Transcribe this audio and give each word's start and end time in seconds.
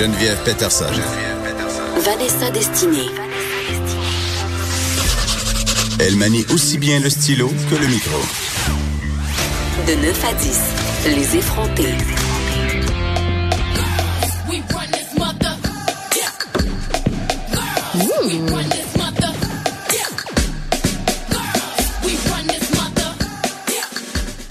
Geneviève 0.00 0.38
Peterson. 0.46 0.86
Vanessa 1.98 2.50
Destinée. 2.50 3.10
Elle 5.98 6.16
manie 6.16 6.46
aussi 6.54 6.78
bien 6.78 7.00
le 7.00 7.10
stylo 7.10 7.52
que 7.68 7.74
le 7.74 7.86
micro. 7.86 8.18
De 9.86 9.94
9 9.96 10.24
à 10.24 10.32
10, 10.32 11.16
les 11.16 11.36
effrontés. 11.36 11.94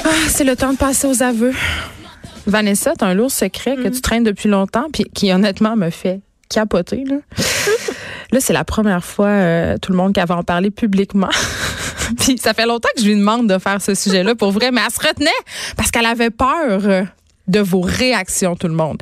Ah, 0.03 0.09
c'est 0.29 0.43
le 0.43 0.55
temps 0.55 0.73
de 0.73 0.77
passer 0.77 1.07
aux 1.07 1.23
aveux. 1.23 1.53
Vanessa, 2.49 2.93
t'as 2.97 3.07
un 3.07 3.13
lourd 3.13 3.31
secret 3.31 3.75
que 3.75 3.87
tu 3.87 4.01
traînes 4.01 4.23
depuis 4.23 4.49
longtemps, 4.49 4.87
puis 4.91 5.05
qui 5.13 5.31
honnêtement 5.31 5.75
me 5.75 5.89
fait 5.89 6.21
capoter. 6.49 7.03
Là, 7.05 7.17
là 8.31 8.39
c'est 8.39 8.53
la 8.53 8.63
première 8.63 9.03
fois 9.03 9.27
euh, 9.27 9.77
tout 9.77 9.91
le 9.91 9.97
monde 9.97 10.13
qui 10.13 10.19
avait 10.19 10.33
en 10.33 10.43
parlé 10.43 10.71
publiquement. 10.71 11.29
puis 12.19 12.37
ça 12.37 12.53
fait 12.53 12.65
longtemps 12.65 12.89
que 12.95 13.01
je 13.01 13.07
lui 13.07 13.15
demande 13.15 13.47
de 13.47 13.57
faire 13.57 13.81
ce 13.81 13.93
sujet-là 13.93 14.35
pour 14.35 14.51
vrai, 14.51 14.71
mais 14.71 14.81
elle 14.85 14.91
se 14.91 15.07
retenait 15.07 15.29
parce 15.77 15.91
qu'elle 15.91 16.05
avait 16.05 16.31
peur 16.31 17.05
de 17.49 17.59
vos 17.59 17.81
réactions, 17.81 18.55
tout 18.55 18.67
le 18.67 18.73
monde. 18.73 18.97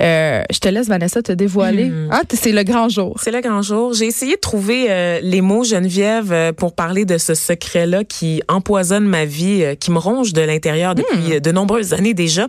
Euh, 0.00 0.42
je 0.52 0.58
te 0.60 0.68
laisse, 0.68 0.86
Vanessa, 0.88 1.22
te 1.22 1.32
dévoiler. 1.32 1.90
Ah, 2.10 2.20
t- 2.26 2.36
c'est 2.36 2.52
le 2.52 2.62
grand 2.62 2.88
jour. 2.88 3.16
C'est 3.20 3.30
le 3.32 3.40
grand 3.40 3.62
jour. 3.62 3.94
J'ai 3.94 4.06
essayé 4.06 4.34
de 4.36 4.40
trouver 4.40 4.86
euh, 4.90 5.18
les 5.22 5.40
mots, 5.40 5.64
Geneviève, 5.64 6.32
euh, 6.32 6.52
pour 6.52 6.74
parler 6.74 7.04
de 7.04 7.18
ce 7.18 7.34
secret-là 7.34 8.04
qui 8.04 8.42
empoisonne 8.48 9.04
ma 9.06 9.24
vie, 9.24 9.64
qui 9.80 9.90
me 9.90 9.98
ronge 9.98 10.32
de 10.32 10.42
l'intérieur 10.42 10.94
depuis 10.94 11.32
euh, 11.34 11.40
de 11.40 11.50
nombreuses 11.50 11.94
années 11.94 12.14
déjà. 12.14 12.46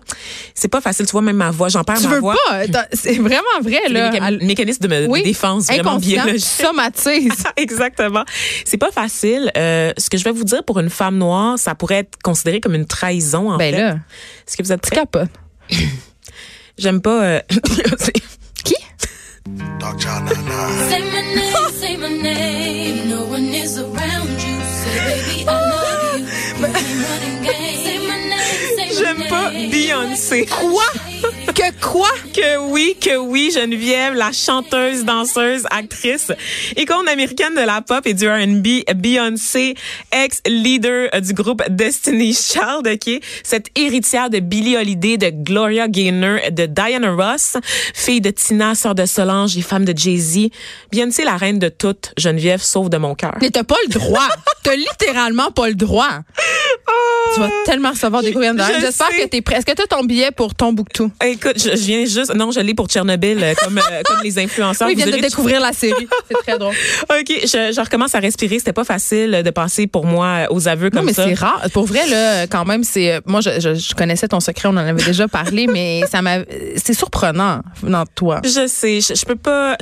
C'est 0.54 0.68
pas 0.68 0.82
facile, 0.82 1.06
tu 1.06 1.14
vois, 1.14 1.22
même 1.22 1.38
ma 1.38 1.52
voix, 1.52 1.70
j'en 1.70 1.84
perds 1.84 1.98
Tu 2.02 2.08
ma 2.08 2.16
veux 2.16 2.20
voix. 2.20 2.36
pas? 2.72 2.86
C'est 2.94 3.16
vraiment 3.18 3.42
vrai, 3.62 3.80
là. 3.90 4.10
des 4.10 4.20
méca- 4.20 4.28
Elle- 4.28 4.46
mécanismes 4.46 4.88
de, 4.88 5.08
Oui. 5.08 5.24
défense 5.24 5.68
vraiment 5.68 5.98
biologiques. 5.98 6.42
somatise. 6.42 7.44
Exactement. 7.58 8.24
C'est 8.66 8.78
pas 8.78 8.92
facile. 8.92 9.52
Ce 9.56 10.10
que 10.10 10.18
je 10.18 10.24
vais 10.24 10.32
vous 10.32 10.44
dire 10.44 10.64
pour 10.64 10.80
une 10.80 10.90
femme 10.90 11.18
noire, 11.18 11.58
ça 11.58 11.76
pourrait 11.76 12.00
être 12.00 12.18
considéré 12.24 12.60
comme 12.60 12.76
une 12.76 12.86
trahison, 12.86 13.52
en 13.52 13.58
Ben 13.58 13.74
fait. 13.74 13.82
là, 13.82 13.96
Est-ce 14.50 14.58
que 14.58 14.64
vous 14.64 14.72
êtes 14.72 14.82
prêts? 14.82 14.96
capotes. 14.96 15.30
J'aime 16.80 17.02
pas... 17.04 17.24
euh, 17.24 17.42
Qui? 18.64 18.76
J'aime 29.00 29.28
pas. 29.30 29.52
Beyoncé. 29.72 30.46
Quoi? 30.46 30.84
Que 31.54 31.72
quoi? 31.82 32.10
Que 32.34 32.58
oui, 32.58 32.96
que 33.00 33.18
oui, 33.18 33.52
Geneviève, 33.54 34.14
la 34.14 34.32
chanteuse, 34.32 35.04
danseuse, 35.04 35.64
actrice, 35.70 36.32
icône 36.78 37.08
américaine 37.08 37.56
de 37.56 37.62
la 37.62 37.82
pop 37.82 38.06
et 38.06 38.14
du 38.14 38.28
R&B, 38.28 38.84
Beyoncé, 38.96 39.76
ex-leader 40.12 41.10
du 41.22 41.34
groupe 41.34 41.64
Destiny's 41.70 42.54
Child, 42.54 42.88
ok, 42.88 43.22
cette 43.44 43.68
héritière 43.76 44.30
de 44.30 44.40
Billie 44.40 44.78
Holiday, 44.78 45.18
de 45.18 45.30
Gloria 45.30 45.88
Gaynor, 45.88 46.40
de 46.52 46.66
Diana 46.66 47.12
Ross, 47.12 47.58
fille 47.94 48.22
de 48.22 48.30
Tina, 48.30 48.76
sœur 48.76 48.96
de 48.96 49.06
Solange 49.06 49.58
et 49.58 49.62
femme 49.62 49.86
de 49.86 49.98
Jay-Z. 49.98 50.50
Beyoncé, 50.92 51.24
la 51.24 51.38
reine 51.38 51.60
de 51.60 51.70
toutes, 51.70 52.14
Geneviève, 52.18 52.62
sauf 52.62 52.90
de 52.90 52.98
mon 52.98 53.16
cœur. 53.16 53.38
Mais 53.42 53.50
t'as 53.50 53.64
pas 53.64 53.78
le 53.88 53.94
droit. 53.94 54.28
t'as 54.64 54.76
littéralement 54.76 55.52
pas 55.52 55.68
le 55.68 55.76
droit. 55.76 56.20
Tu 57.34 57.40
vas 57.40 57.50
tellement 57.66 57.92
recevoir 57.92 58.24
des 58.24 58.32
Je 58.32 58.89
J'espère 58.90 59.10
que 59.10 59.28
t'es 59.28 59.42
prêt. 59.42 59.56
Est-ce 59.58 59.66
que 59.66 59.72
t'as 59.74 59.86
ton 59.88 60.04
billet 60.04 60.32
pour 60.32 60.56
Tombouctou? 60.56 61.12
Écoute, 61.24 61.54
je, 61.58 61.72
je 61.72 61.86
viens 61.86 62.06
juste, 62.06 62.34
non, 62.36 62.52
je 62.52 62.60
l'ai 62.60 62.74
pour 62.74 62.88
Tchernobyl, 62.88 63.38
euh, 63.44 63.54
comme, 63.64 63.78
euh, 63.78 64.02
comme 64.06 64.18
les 64.24 64.40
influenceurs. 64.40 64.88
Oui, 64.88 64.94
ils 64.98 65.04
viennent 65.04 65.16
de 65.16 65.22
découvrir 65.22 65.60
la 65.62 65.74
série. 65.74 66.08
C'est 66.30 66.38
très 66.46 66.58
drôle. 66.58 66.74
OK, 67.10 67.28
je, 67.44 67.72
je 67.76 67.82
recommence 67.82 68.16
à 68.16 68.20
respirer. 68.20 68.60
C'était 68.60 68.74
pas 68.74 68.84
facile 68.84 69.42
de 69.44 69.50
passer 69.52 69.88
pour 69.88 70.06
moi 70.06 70.48
aux 70.50 70.68
aveux 70.68 70.90
Non, 70.92 70.98
comme 71.00 71.06
mais 71.08 71.14
ça. 71.14 71.26
c'est 71.28 71.34
rare. 71.34 71.62
Pour 71.74 71.86
vrai, 71.86 72.08
là, 72.08 72.48
quand 72.48 72.66
même, 72.66 72.84
c'est. 72.84 73.14
euh, 73.14 73.22
Moi, 73.26 73.42
je, 73.42 73.94
connaissais 73.96 74.28
ton 74.28 74.40
secret, 74.40 74.68
on 74.70 74.74
en 74.74 74.78
avait 74.78 75.04
déjà 75.04 75.28
parlé, 75.28 75.68
mais 75.72 76.02
ça 76.12 76.22
m'a. 76.22 76.40
C'est 76.76 76.94
surprenant 76.94 77.62
venant 77.82 78.04
de 78.04 78.10
toi. 78.16 78.42
Je 78.44 78.68
sais, 78.68 79.00
je, 79.02 79.26
peux 79.26 79.36
pas. 79.36 79.78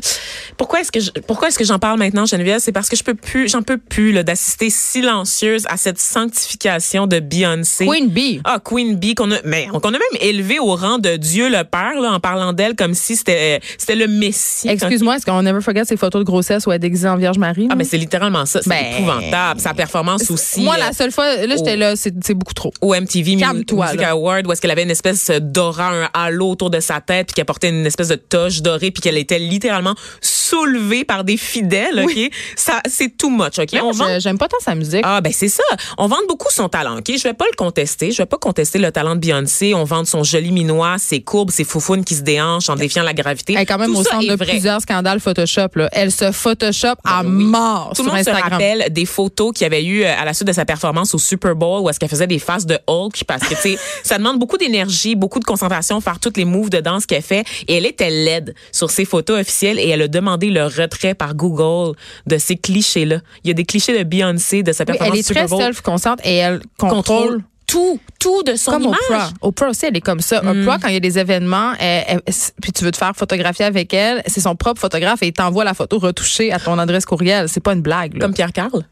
Pourquoi 0.57 0.81
est-ce 0.81 0.91
que 0.91 0.99
je, 0.99 1.11
pourquoi 1.27 1.47
est-ce 1.49 1.57
que 1.59 1.65
j'en 1.65 1.79
parle 1.79 1.99
maintenant, 1.99 2.25
Geneviève? 2.25 2.59
C'est 2.59 2.71
parce 2.71 2.89
que 2.89 2.95
je 2.95 3.03
peux 3.03 3.13
plus, 3.15 3.49
j'en 3.49 3.61
peux 3.61 3.77
plus 3.77 4.13
d'assister 4.23 4.69
silencieuse 4.69 5.65
à 5.69 5.77
cette 5.77 5.99
sanctification 5.99 7.07
de 7.07 7.19
Beyoncé. 7.19 7.85
Queen 7.85 8.09
Bee. 8.09 8.41
Ah, 8.43 8.59
Queen 8.63 8.96
Qu'on 9.15 9.31
a, 9.31 9.37
mais 9.45 9.67
qu'on 9.67 9.79
a 9.79 9.91
même 9.91 10.01
élevé 10.21 10.59
au 10.59 10.75
rang 10.75 10.97
de 10.97 11.15
Dieu 11.17 11.49
le 11.49 11.63
Père 11.63 11.99
là, 12.01 12.11
en 12.11 12.19
parlant 12.19 12.53
d'elle 12.53 12.75
comme 12.75 12.93
si 12.93 13.15
c'était, 13.15 13.59
c'était 13.77 13.95
le 13.95 14.07
Messie. 14.07 14.67
Excuse-moi, 14.69 15.15
est-ce 15.17 15.25
qu'on 15.25 15.41
never 15.41 15.61
forget 15.61 15.85
ses 15.85 15.97
photos 15.97 16.21
de 16.21 16.25
grossesse 16.25 16.65
où 16.65 16.71
elle 16.71 16.75
est 16.77 16.79
déguisée 16.79 17.07
en 17.07 17.15
Vierge 17.17 17.37
Marie? 17.37 17.67
Ah, 17.71 17.75
mais 17.75 17.83
c'est 17.83 17.97
littéralement 17.97 18.45
ça. 18.45 18.61
C'est 18.61 18.69
Ben, 18.69 18.85
épouvantable. 18.93 19.59
Sa 19.59 19.73
performance 19.73 20.29
aussi. 20.31 20.61
Moi, 20.61 20.75
euh, 20.75 20.79
la 20.79 20.93
seule 20.93 21.11
fois, 21.11 21.35
là, 21.35 21.55
j'étais 21.55 21.75
là, 21.77 21.95
c'est 21.95 22.33
beaucoup 22.33 22.53
trop. 22.53 22.71
au 22.81 22.93
MTV 22.93 23.35
Music. 23.35 24.01
Award 24.03 24.47
où 24.47 24.51
est-ce 24.51 24.61
qu'elle 24.61 24.71
avait 24.71 24.83
une 24.83 24.91
espèce 24.91 25.29
d'aura, 25.39 25.89
un 25.89 26.09
halo 26.13 26.49
autour 26.51 26.69
de 26.69 26.79
sa 26.79 27.01
tête 27.01 27.27
puis 27.27 27.33
qu'elle 27.35 27.45
portait 27.45 27.69
une 27.69 27.85
espèce 27.85 28.07
de 28.09 28.15
toche 28.15 28.61
dorée 28.61 28.91
puis 28.91 29.01
qu'elle 29.01 29.17
était 29.17 29.39
littéralement 29.39 29.95
soulevée 30.21 31.03
par 31.03 31.23
des 31.23 31.37
fidèles, 31.37 32.03
OK? 32.05 32.31
Ça, 32.55 32.81
c'est 32.87 33.17
too 33.17 33.29
much, 33.29 33.59
OK? 33.59 33.73
Vend- 33.93 34.19
J'aime 34.19 34.37
pas 34.37 34.47
tant 34.47 34.57
sa 34.63 34.75
musique. 34.75 35.01
ah 35.03 35.21
ben 35.21 35.31
c'est 35.33 35.49
ça. 35.49 35.63
On 35.97 36.07
vend 36.07 36.17
beaucoup 36.27 36.47
son 36.51 36.69
talent, 36.69 36.97
ok? 36.99 37.11
Je 37.17 37.23
vais 37.23 37.33
pas 37.33 37.45
le 37.51 37.55
contester. 37.55 38.11
Je 38.11 38.17
vais 38.21 38.25
pas 38.25 38.37
contester 38.37 38.76
le 38.79 38.91
talent 38.91 39.15
de 39.15 39.19
Beyoncé. 39.19 39.73
On 39.73 39.83
vend 39.83 40.05
son 40.05 40.23
joli 40.23 40.51
minois, 40.51 40.95
ses 40.97 41.21
courbes, 41.21 41.51
ses 41.51 41.63
foufounes 41.63 42.03
qui 42.03 42.15
se 42.15 42.21
déhanchent 42.21 42.69
en 42.69 42.75
défiant 42.75 43.03
la 43.03 43.13
gravité. 43.13 43.53
Elle 43.53 43.61
est 43.61 43.65
quand 43.65 43.77
même 43.77 43.91
Tout 43.91 43.99
au 43.99 44.03
centre 44.03 44.27
de 44.27 44.35
vrai. 44.35 44.51
plusieurs 44.51 44.81
scandales 44.81 45.19
Photoshop. 45.19 45.67
Là. 45.75 45.89
Elle 45.91 46.11
se 46.11 46.31
Photoshop 46.31 46.95
à 47.03 47.23
Ben 47.23 47.29
oui. 47.29 47.43
mort 47.45 47.89
Tout 47.95 48.03
sur 48.03 48.11
le 48.11 48.17
monde 48.17 48.25
se 48.25 48.29
rappelle 48.29 48.85
des 48.91 49.05
photos 49.05 49.53
qu'il 49.53 49.63
y 49.63 49.65
avait 49.65 49.83
eu 49.83 50.03
euh, 50.03 50.13
à 50.17 50.25
la 50.25 50.33
suite 50.33 50.47
de 50.47 50.53
sa 50.53 50.65
performance 50.65 51.13
au 51.13 51.19
Super 51.19 51.55
Bowl 51.55 51.81
où 51.81 51.89
est-ce 51.89 51.99
qu'elle 51.99 52.09
faisait 52.09 52.27
des 52.27 52.39
faces 52.39 52.65
de 52.65 52.77
Hulk 52.87 53.23
parce 53.25 53.43
que 53.43 53.55
tu 53.55 53.61
sais 53.61 53.77
ça 54.03 54.17
demande 54.17 54.39
beaucoup 54.39 54.57
d'énergie, 54.57 55.15
beaucoup 55.15 55.39
de 55.39 55.45
concentration 55.45 55.99
faire 56.01 56.19
toutes 56.19 56.37
les 56.37 56.45
moves 56.45 56.69
de 56.69 56.79
danse 56.79 57.05
qu'elle 57.05 57.21
fait 57.21 57.43
et 57.67 57.75
elle 57.75 57.85
était 57.85 58.09
laide 58.09 58.53
sur 58.71 58.91
ses 58.91 59.05
photos 59.05 59.39
officielles 59.41 59.79
et 59.79 59.89
elle 59.89 60.01
a 60.03 60.07
demandé 60.07 60.49
le 60.49 60.65
retrait 60.65 61.13
par 61.13 61.35
Google 61.35 61.95
de 62.25 62.37
ces 62.37 62.55
clichés 62.57 63.05
là. 63.05 63.17
Il 63.43 63.47
y 63.47 63.51
a 63.51 63.53
des 63.53 63.65
clichés 63.65 63.97
de 63.97 64.03
Beyoncé 64.03 64.63
de 64.63 64.71
sa 64.71 64.83
Oui, 64.83 64.87
performance 64.87 65.13
elle 65.13 65.19
est 65.19 65.47
très 65.47 65.47
self-consciente 65.57 66.19
et 66.23 66.35
elle 66.35 66.61
contrôle, 66.77 66.97
contrôle 67.03 67.43
tout 67.67 67.99
tout 68.19 68.43
de 68.43 68.55
son 68.55 68.71
comme 68.71 68.83
image. 68.83 68.97
Mm. 69.09 69.13
Oprah. 69.13 69.29
Oprah 69.41 69.69
aussi, 69.69 69.85
elle 69.85 69.97
est 69.97 70.01
comme 70.01 70.21
ça. 70.21 70.39
Oprah, 70.39 70.79
quand 70.79 70.87
il 70.87 70.93
y 70.93 70.97
a 70.97 71.01
des 71.01 71.19
événements, 71.19 71.73
elle- 71.79 72.03
elle- 72.07 72.21
puis 72.61 72.71
tu 72.71 72.83
veux 72.83 72.91
te 72.91 72.97
faire 72.97 73.13
photographier 73.15 73.65
avec 73.65 73.93
elle, 73.93 74.23
c'est 74.25 74.41
son 74.41 74.55
propre 74.55 74.79
photographe 74.81 75.21
et 75.21 75.27
il 75.27 75.33
t'envoie 75.33 75.63
la 75.65 75.73
photo 75.73 75.99
retouchée 75.99 76.51
à 76.51 76.59
ton 76.59 76.79
adresse 76.79 77.05
courriel. 77.05 77.47
C'est 77.49 77.59
pas 77.59 77.73
une 77.73 77.81
blague. 77.81 78.13
là. 78.15 78.19
Comme 78.21 78.33
Pierre 78.33 78.53
Carl. 78.53 78.83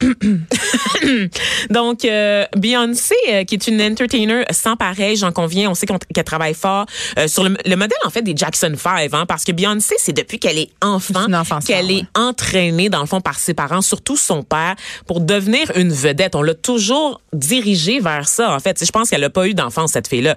Donc, 1.70 2.04
euh, 2.04 2.44
Beyoncé, 2.56 3.14
euh, 3.30 3.44
qui 3.44 3.54
est 3.54 3.66
une 3.66 3.80
entertainer 3.80 4.42
sans 4.50 4.76
pareil, 4.76 5.16
j'en 5.16 5.32
conviens, 5.32 5.70
on 5.70 5.74
sait 5.74 5.86
qu'elle 5.86 6.24
travaille 6.24 6.54
fort 6.54 6.86
euh, 7.18 7.28
sur 7.28 7.44
le, 7.44 7.56
le 7.64 7.76
modèle, 7.76 7.98
en 8.04 8.10
fait, 8.10 8.22
des 8.22 8.36
Jackson 8.36 8.72
5, 8.76 9.10
hein, 9.12 9.24
parce 9.26 9.44
que 9.44 9.52
Beyoncé, 9.52 9.94
c'est 9.98 10.12
depuis 10.12 10.38
qu'elle 10.38 10.58
est 10.58 10.70
enfant 10.82 11.26
qu'elle 11.64 11.90
est 11.90 12.04
entraînée, 12.14 12.88
dans 12.88 13.00
le 13.00 13.06
fond, 13.06 13.20
par 13.20 13.38
ses 13.38 13.54
parents, 13.54 13.80
surtout 13.80 14.16
son 14.16 14.42
père, 14.42 14.74
pour 15.06 15.20
devenir 15.20 15.70
une 15.76 15.92
vedette. 15.92 16.34
On 16.34 16.42
l'a 16.42 16.54
toujours 16.54 17.20
dirigée 17.32 18.00
vers 18.00 18.28
ça, 18.28 18.52
en 18.54 18.58
fait. 18.60 18.84
Je 18.84 18.90
pense 18.90 19.10
qu'elle 19.10 19.20
n'a 19.20 19.30
pas 19.30 19.46
eu 19.46 19.54
d'enfance, 19.54 19.92
cette 19.92 20.08
fille-là. 20.08 20.36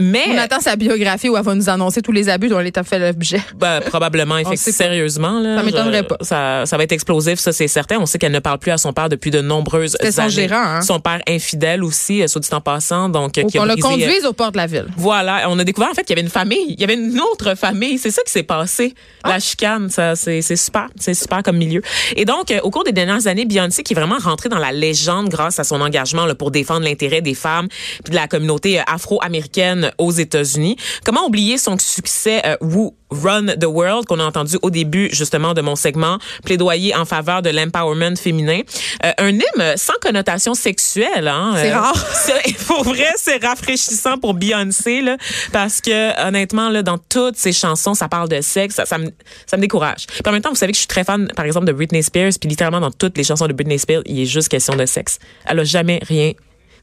Mais... 0.00 0.24
On 0.30 0.38
attend 0.38 0.60
sa 0.60 0.76
biographie 0.76 1.28
où 1.28 1.36
elle 1.36 1.44
va 1.44 1.54
nous 1.54 1.68
annoncer 1.68 2.02
tous 2.02 2.12
les 2.12 2.28
abus 2.28 2.48
dont 2.48 2.60
elle 2.60 2.66
est 2.66 2.82
fait 2.84 2.98
l'objet. 2.98 3.40
Ben, 3.56 3.80
probablement, 3.80 4.36
effectivement. 4.36 4.76
Sérieusement, 4.76 5.40
là. 5.40 5.56
Ça 5.56 5.62
m'étonnerait 5.62 6.02
pas. 6.02 6.16
Ça, 6.20 6.66
ça 6.66 6.76
va 6.76 6.82
être 6.82 6.92
explosif, 6.92 7.38
ça, 7.38 7.52
c'est 7.52 7.68
certain. 7.68 7.98
On 7.98 8.06
sait 8.06 8.18
qu'elle 8.18 8.32
ne 8.32 8.38
parle 8.38 8.58
plus 8.58 8.70
à 8.70 8.76
son 8.76 8.92
père 8.96 9.08
depuis 9.08 9.30
de 9.30 9.40
nombreuses 9.40 9.92
C'était 9.92 10.10
son 10.10 10.22
années. 10.22 10.30
gérant, 10.30 10.56
hein. 10.56 10.80
Son 10.82 10.98
père 10.98 11.20
infidèle 11.28 11.84
aussi, 11.84 12.22
euh, 12.22 12.26
soit 12.26 12.40
dit 12.40 12.48
en 12.52 12.60
passant. 12.60 13.08
Donc, 13.08 13.36
euh, 13.38 13.42
Ou 13.42 13.46
qui 13.46 13.58
a 13.58 13.60
qu'on 13.60 13.66
le 13.66 13.74
euh, 13.74 13.76
conduise 13.76 14.24
au 14.24 14.32
port 14.32 14.50
de 14.52 14.56
la 14.56 14.66
ville. 14.66 14.86
voilà, 14.96 15.46
on 15.48 15.58
a 15.58 15.64
découvert 15.64 15.90
en 15.90 15.94
fait 15.94 16.02
qu'il 16.02 16.16
y 16.16 16.18
avait 16.18 16.26
une 16.26 16.32
famille, 16.32 16.66
il 16.70 16.80
y 16.80 16.84
avait 16.84 16.94
une 16.94 17.20
autre 17.20 17.54
famille, 17.54 17.98
c'est 17.98 18.10
ça 18.10 18.22
qui 18.26 18.32
s'est 18.32 18.42
passé. 18.42 18.94
Ah. 19.22 19.28
La 19.28 19.38
chicane, 19.40 19.90
ça 19.90 20.16
c'est 20.16 20.40
c'est 20.42 20.56
super, 20.56 20.88
c'est 20.98 21.14
super 21.14 21.42
comme 21.42 21.58
milieu. 21.58 21.82
Et 22.16 22.24
donc 22.24 22.50
euh, 22.50 22.60
au 22.62 22.70
cours 22.70 22.84
des 22.84 22.92
dernières 22.92 23.26
années, 23.26 23.44
Beyoncé 23.44 23.82
qui 23.82 23.92
est 23.92 23.96
vraiment 23.96 24.18
rentrée 24.18 24.48
dans 24.48 24.58
la 24.58 24.72
légende 24.72 25.28
grâce 25.28 25.58
à 25.58 25.64
son 25.64 25.80
engagement 25.80 26.24
là, 26.26 26.34
pour 26.34 26.50
défendre 26.50 26.84
l'intérêt 26.84 27.20
des 27.20 27.34
femmes 27.34 27.68
puis 28.02 28.10
de 28.10 28.16
la 28.16 28.28
communauté 28.28 28.80
euh, 28.80 28.82
afro-américaine 28.86 29.90
aux 29.98 30.12
États-Unis. 30.12 30.76
Comment 31.04 31.26
oublier 31.26 31.58
son 31.58 31.76
succès 31.78 32.40
euh, 32.46 32.56
Who 32.60 32.94
Run 33.10 33.46
the 33.60 33.66
World 33.66 34.06
qu'on 34.06 34.18
a 34.18 34.24
entendu 34.24 34.56
au 34.62 34.70
début 34.70 35.08
justement 35.12 35.54
de 35.54 35.60
mon 35.60 35.76
segment 35.76 36.18
plaidoyer 36.44 36.94
en 36.94 37.04
faveur 37.04 37.42
de 37.42 37.50
l'empowerment 37.50 38.16
féminin? 38.16 38.60
Euh, 39.04 39.12
un 39.18 39.28
hymne 39.30 39.76
sans 39.76 39.94
connotation 40.00 40.54
sexuelle 40.54 41.28
hein. 41.28 41.54
C'est 41.56 41.72
rare. 41.72 42.06
C'est- 42.14 42.56
pour 42.66 42.82
vrai, 42.84 43.12
c'est 43.16 43.42
rafraîchissant 43.44 44.18
pour 44.18 44.34
Beyoncé 44.34 45.00
là, 45.00 45.16
parce 45.52 45.80
que 45.80 46.26
honnêtement 46.26 46.68
là, 46.68 46.82
dans 46.82 46.98
toutes 46.98 47.36
ses 47.36 47.52
chansons, 47.52 47.94
ça 47.94 48.08
parle 48.08 48.28
de 48.28 48.40
sexe, 48.40 48.74
ça, 48.76 48.86
ça 48.86 48.98
me 48.98 49.10
ça 49.46 49.56
me 49.56 49.62
décourage. 49.62 50.06
Puis 50.06 50.22
en 50.26 50.32
même 50.32 50.42
temps, 50.42 50.50
vous 50.50 50.56
savez 50.56 50.72
que 50.72 50.76
je 50.76 50.80
suis 50.80 50.88
très 50.88 51.04
fan, 51.04 51.28
par 51.36 51.44
exemple, 51.44 51.66
de 51.66 51.72
Britney 51.72 52.02
Spears, 52.02 52.32
puis 52.40 52.48
littéralement 52.48 52.80
dans 52.80 52.90
toutes 52.90 53.16
les 53.16 53.24
chansons 53.24 53.46
de 53.46 53.52
Britney 53.52 53.78
Spears, 53.78 54.02
il 54.06 54.20
est 54.22 54.26
juste 54.26 54.48
question 54.48 54.74
de 54.74 54.86
sexe. 54.86 55.18
Elle 55.46 55.60
a 55.60 55.64
jamais 55.64 56.00
rien. 56.06 56.32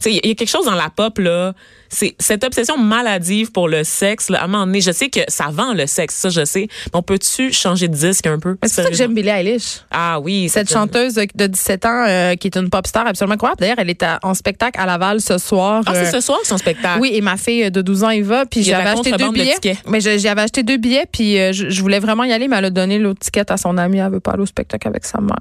Il 0.10 0.26
y 0.26 0.32
a 0.32 0.36
quelque 0.36 0.50
chose 0.50 0.66
dans 0.66 0.76
la 0.76 0.90
pop 0.90 1.18
là, 1.20 1.54
c'est 1.90 2.16
cette 2.20 2.44
obsession 2.44 2.78
maladive 2.78 3.52
pour 3.52 3.68
le 3.68 3.84
sexe 3.84 4.30
là, 4.30 4.42
à 4.42 4.46
un 4.46 4.48
moment 4.48 4.66
donné, 4.66 4.82
je 4.82 4.92
sais 4.92 5.10
que 5.10 5.20
ça 5.28 5.46
vend 5.52 5.74
le 5.74 5.86
sexe, 5.86 6.16
ça 6.16 6.30
je 6.30 6.44
sais, 6.46 6.68
mais 6.88 6.92
on 7.00 7.02
peut-tu 7.04 7.52
changer 7.54 7.88
de 7.88 7.94
disque 7.96 8.26
un 8.28 8.40
peu? 8.40 8.58
C'est 8.64 8.76
pour 8.76 8.84
ça 8.86 8.90
que 8.90 8.96
j'aime 8.96 9.14
Billie 9.14 9.30
Eilish. 9.30 9.82
Ah 9.92 10.20
oui, 10.20 10.50
Cette 10.50 10.72
chanteuse 10.72 11.14
de, 11.16 11.28
de 11.36 11.48
17 11.48 11.86
ans 11.86 12.06
euh, 12.08 12.36
qui 12.36 12.48
est 12.48 12.58
une 12.58 12.70
pop 12.70 12.88
star 12.88 13.06
absolument 13.06 13.36
incroyable. 13.36 13.60
D'ailleurs, 13.60 13.80
elle 13.80 13.90
est 13.90 14.02
à- 14.04 14.20
en 14.24 14.34
spectacle 14.34 14.80
à 14.80 14.86
Laval 14.86 15.22
ce 15.22 15.38
soir. 15.38 15.84
Ah, 15.86 15.92
c'est 15.94 16.08
euh, 16.08 16.12
ce 16.12 16.22
soir 16.22 16.40
son 16.44 16.58
spectacle? 16.58 17.00
Oui, 17.00 17.12
et 17.14 17.22
ma 17.22 17.38
fille 17.38 17.70
de 17.70 17.82
12 17.82 18.04
ans 18.04 18.10
y 18.10 18.22
va. 18.22 18.46
Puis 18.46 18.64
j'avais 18.64 18.90
acheté 18.90 19.12
deux 19.12 19.32
billets. 19.32 19.56
Mais 19.88 20.00
j'avais 20.02 20.42
acheté 20.42 20.64
deux 20.64 20.78
billets, 20.78 21.06
puis 21.12 21.38
euh, 21.40 21.54
je, 21.54 21.70
je 21.70 21.82
voulais 21.82 22.00
vraiment 22.00 22.24
y 22.24 22.32
aller, 22.34 22.48
mais 22.48 22.58
elle 22.58 22.66
a 22.66 22.70
donné 22.70 22.98
l'autre 23.00 23.20
ticket 23.20 23.52
à 23.52 23.58
son 23.58 23.78
amie. 23.78 24.00
Elle 24.00 24.12
veut 24.12 24.20
pas 24.20 24.32
aller 24.32 24.42
au 24.44 24.48
spectacle 24.48 24.88
avec 24.88 25.06
sa 25.06 25.22
mère. 25.22 25.38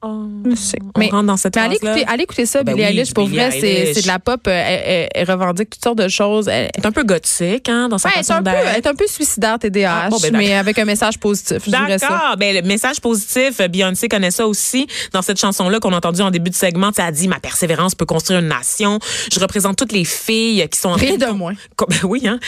Oh, 0.00 0.26
Je 0.48 0.54
sais. 0.54 0.78
on 0.94 0.98
Mais, 1.00 1.08
rentre 1.08 1.26
dans 1.26 1.36
cette 1.36 1.56
mais 1.56 1.62
allez, 1.62 1.74
écouter, 1.74 2.04
allez 2.06 2.22
écouter 2.22 2.46
ça, 2.46 2.62
Ben 2.62 2.74
Billie 2.76 2.86
oui, 2.86 2.98
Eilish. 2.98 3.12
Pour 3.12 3.26
Billie 3.26 3.38
vrai, 3.40 3.50
c'est 3.50 4.02
de 4.02 4.06
la 4.06 4.20
pop. 4.20 4.40
euh, 4.46 4.50
Elle, 4.50 4.82
elle- 4.86 5.08
elle 5.12 5.30
revendique 5.30 5.70
toutes 5.70 5.82
sortes 5.82 5.98
de 5.98 6.06
choses. 6.06 6.46
Elle, 6.46 6.70
Elle 6.72 6.84
est 6.84 6.86
un 6.86 6.92
peu 6.92 7.02
gothique 7.02 7.68
hein, 7.68 7.88
dans 7.88 7.98
sa 7.98 8.08
Ouais, 8.08 8.12
elle 8.14 8.20
est 8.20 8.24
façon 8.24 8.38
un 8.38 8.42
peu, 8.44 8.50
d'être. 8.52 8.68
elle 8.68 8.76
est 8.76 8.86
un 8.86 8.94
peu 8.94 9.06
suicidaire, 9.08 9.58
TDAH, 9.58 10.02
Ah, 10.04 10.08
bon, 10.08 10.18
ben, 10.22 10.36
mais 10.36 10.54
avec 10.54 10.78
un 10.78 10.84
message 10.84 11.18
positif. 11.18 11.68
Ça. 11.68 11.80
D'accord. 11.88 12.36
Ben, 12.38 12.54
le 12.54 12.62
message 12.62 13.00
positif, 13.00 13.60
Beyoncé 13.68 14.08
connaît 14.08 14.30
ça 14.30 14.46
aussi. 14.46 14.86
Dans 15.12 15.22
cette 15.22 15.40
chanson-là 15.40 15.80
qu'on 15.80 15.92
a 15.92 15.96
entendue 15.96 16.20
en 16.22 16.30
début 16.30 16.50
de 16.50 16.54
segment, 16.54 16.90
elle 16.96 17.04
a 17.04 17.10
dit 17.10 17.26
Ma 17.26 17.40
persévérance 17.40 17.96
peut 17.96 18.06
construire 18.06 18.38
une 18.38 18.46
nation. 18.48 19.00
Je 19.32 19.40
représente 19.40 19.76
toutes 19.76 19.90
les 19.92 20.04
filles 20.04 20.64
qui 20.70 20.78
sont 20.78 20.90
en 20.90 20.96
train 20.96 21.06
Rien 21.06 21.16
de 21.16 21.24
con- 21.26 21.34
moins. 21.34 21.54
ben 21.88 21.96
oui, 22.04 22.22
hein, 22.28 22.38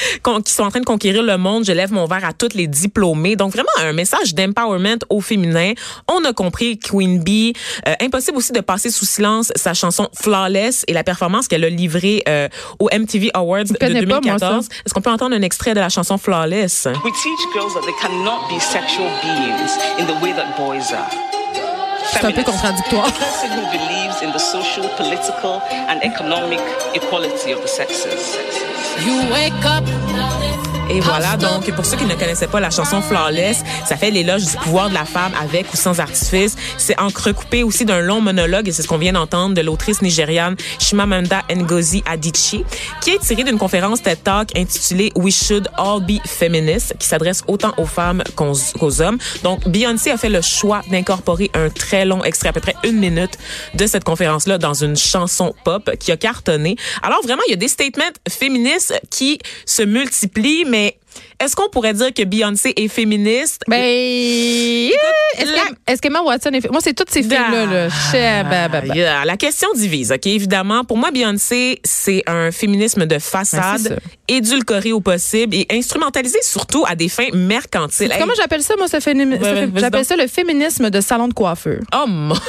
qui 0.44 0.52
sont 0.52 0.62
en 0.62 0.70
train 0.70 0.80
de 0.80 0.84
conquérir 0.84 1.24
le 1.24 1.36
monde. 1.36 1.64
Je 1.64 1.72
lève 1.72 1.92
mon 1.92 2.04
verre 2.06 2.24
à 2.24 2.32
toutes 2.32 2.54
les 2.54 2.68
diplômées. 2.68 3.34
Donc, 3.34 3.50
vraiment, 3.52 3.68
un 3.80 3.92
message 3.92 4.34
d'empowerment 4.36 4.98
au 5.08 5.20
féminin. 5.20 5.72
On 6.06 6.24
a 6.24 6.32
compris 6.32 6.78
Queen 6.78 7.18
Bee. 7.24 7.39
Euh, 7.86 7.94
impossible 8.00 8.36
aussi 8.36 8.52
de 8.52 8.60
passer 8.60 8.90
sous 8.90 9.06
silence 9.06 9.52
sa 9.56 9.74
chanson 9.74 10.08
Flawless 10.14 10.84
et 10.86 10.92
la 10.92 11.04
performance 11.04 11.48
qu'elle 11.48 11.64
a 11.64 11.68
livrée 11.68 12.22
euh, 12.28 12.48
au 12.78 12.88
MTV 12.92 13.30
Awards 13.34 13.64
de 13.64 13.76
connais 13.76 14.06
pas, 14.06 14.20
moi, 14.20 14.20
2014. 14.20 14.68
Est-ce 14.84 14.94
qu'on 14.94 15.00
peut 15.00 15.10
entendre 15.10 15.34
un 15.34 15.42
extrait 15.42 15.74
de 15.74 15.80
la 15.80 15.88
chanson 15.88 16.18
Flawless? 16.18 16.86
We 17.04 17.12
teach 17.22 17.54
girls 17.54 17.74
that 17.74 17.82
they 17.82 17.94
cannot 18.00 18.48
be 18.48 18.60
sexual 18.60 19.08
beings 19.22 19.78
in 19.98 20.06
the 20.06 20.22
way 20.22 20.32
that 20.32 20.56
boys 20.56 20.92
are. 20.92 21.10
C'est 22.12 22.24
un 22.24 22.32
peu 22.32 22.42
contradictoire. 22.42 23.06
A 23.06 23.12
person 23.12 23.50
who 23.52 23.70
believes 23.70 24.22
in 24.22 24.32
the 24.32 24.38
social, 24.38 24.88
political, 24.96 25.60
and 25.88 26.00
economic 26.02 26.60
equality 26.94 27.52
of 27.52 27.60
the 27.62 27.68
sexes. 27.68 28.36
You 29.04 29.30
wake 29.32 29.64
up. 29.64 29.84
Et 30.92 30.98
voilà, 30.98 31.36
donc 31.36 31.70
pour 31.76 31.86
ceux 31.86 31.96
qui 31.96 32.04
ne 32.04 32.14
connaissaient 32.14 32.48
pas 32.48 32.58
la 32.58 32.70
chanson 32.70 33.00
Flawless, 33.00 33.62
ça 33.86 33.96
fait 33.96 34.10
l'éloge 34.10 34.44
du 34.44 34.56
pouvoir 34.56 34.88
de 34.88 34.94
la 34.94 35.04
femme 35.04 35.30
avec 35.40 35.72
ou 35.72 35.76
sans 35.76 36.00
artifice. 36.00 36.56
C'est 36.78 36.98
entrecoupé 36.98 37.62
aussi 37.62 37.84
d'un 37.84 38.00
long 38.00 38.20
monologue, 38.20 38.68
et 38.68 38.72
c'est 38.72 38.82
ce 38.82 38.88
qu'on 38.88 38.98
vient 38.98 39.12
d'entendre 39.12 39.54
de 39.54 39.60
l'autrice 39.60 40.02
nigériane 40.02 40.56
Chimamanda 40.80 41.42
Ngozi 41.48 42.02
Adichie, 42.06 42.64
qui 43.00 43.10
est 43.10 43.20
tiré 43.20 43.44
d'une 43.44 43.56
conférence 43.56 44.02
TED 44.02 44.20
Talk 44.24 44.48
intitulée 44.56 45.12
We 45.14 45.32
Should 45.32 45.68
All 45.78 46.00
Be 46.00 46.18
Feminists, 46.26 46.94
qui 46.98 47.06
s'adresse 47.06 47.44
autant 47.46 47.72
aux 47.76 47.86
femmes 47.86 48.24
qu'aux 48.34 48.54
qu'aux 48.80 49.00
hommes. 49.00 49.18
Donc 49.44 49.68
Beyoncé 49.68 50.10
a 50.10 50.16
fait 50.16 50.28
le 50.28 50.42
choix 50.42 50.80
d'incorporer 50.90 51.52
un 51.54 51.68
très 51.70 52.04
long 52.04 52.24
extrait, 52.24 52.48
à 52.48 52.52
peu 52.52 52.60
près 52.60 52.74
une 52.82 52.98
minute, 52.98 53.38
de 53.74 53.86
cette 53.86 54.02
conférence-là 54.02 54.58
dans 54.58 54.74
une 54.74 54.96
chanson 54.96 55.54
pop 55.64 55.88
qui 56.00 56.10
a 56.10 56.16
cartonné. 56.16 56.74
Alors 57.04 57.22
vraiment, 57.22 57.42
il 57.46 57.52
y 57.52 57.54
a 57.54 57.58
des 57.58 57.68
statements 57.68 58.02
féministes 58.28 59.00
qui 59.08 59.38
se 59.66 59.82
multiplient, 59.82 60.64
mais 60.66 60.79
est-ce 61.40 61.56
qu'on 61.56 61.68
pourrait 61.70 61.94
dire 61.94 62.12
que 62.14 62.22
Beyoncé 62.24 62.72
est 62.76 62.88
féministe? 62.88 63.62
Ben, 63.66 63.76
est-ce 63.80 65.44
la- 65.86 65.94
que- 65.94 66.00
qu'Emma 66.00 66.22
Watson 66.22 66.50
est... 66.52 66.70
Moi, 66.70 66.80
c'est 66.82 66.94
toutes 66.94 67.10
ces 67.10 67.22
filles-là. 67.22 67.66
Là. 67.66 67.88
Chè- 67.88 68.48
bah, 68.48 68.68
bah, 68.68 68.82
bah. 68.86 68.94
Yeah, 68.94 69.24
La 69.24 69.36
question 69.36 69.68
divise, 69.74 70.12
OK? 70.12 70.26
Évidemment, 70.26 70.84
pour 70.84 70.96
moi, 70.98 71.10
Beyoncé, 71.10 71.80
c'est 71.84 72.22
un 72.26 72.50
féminisme 72.52 73.02
de 73.02 73.06
Ben, 73.06 73.20
façade, 73.20 74.00
édulcoré 74.28 74.92
au 74.92 75.00
possible 75.00 75.54
et 75.54 75.66
instrumentalisé 75.70 76.38
surtout 76.42 76.84
à 76.88 76.94
des 76.94 77.08
fins 77.08 77.28
mercantiles. 77.32 78.12
Comment 78.18 78.34
j'appelle 78.36 78.62
ça, 78.62 78.74
moi, 78.76 78.86
ce 78.88 78.98
fémini- 78.98 79.32
Ouais, 79.32 79.38
ce 79.40 79.44
ouais, 79.44 79.60
fé- 79.62 79.66
vas-y 79.66 79.80
J'appelle 79.80 80.04
ça 80.04 80.16
le 80.16 80.26
féminisme 80.26 80.90
de 80.90 81.00
salon 81.00 81.28
de 81.28 81.34
coiffeur. 81.34 81.78
Oh 81.94 82.04
mon... 82.06 82.34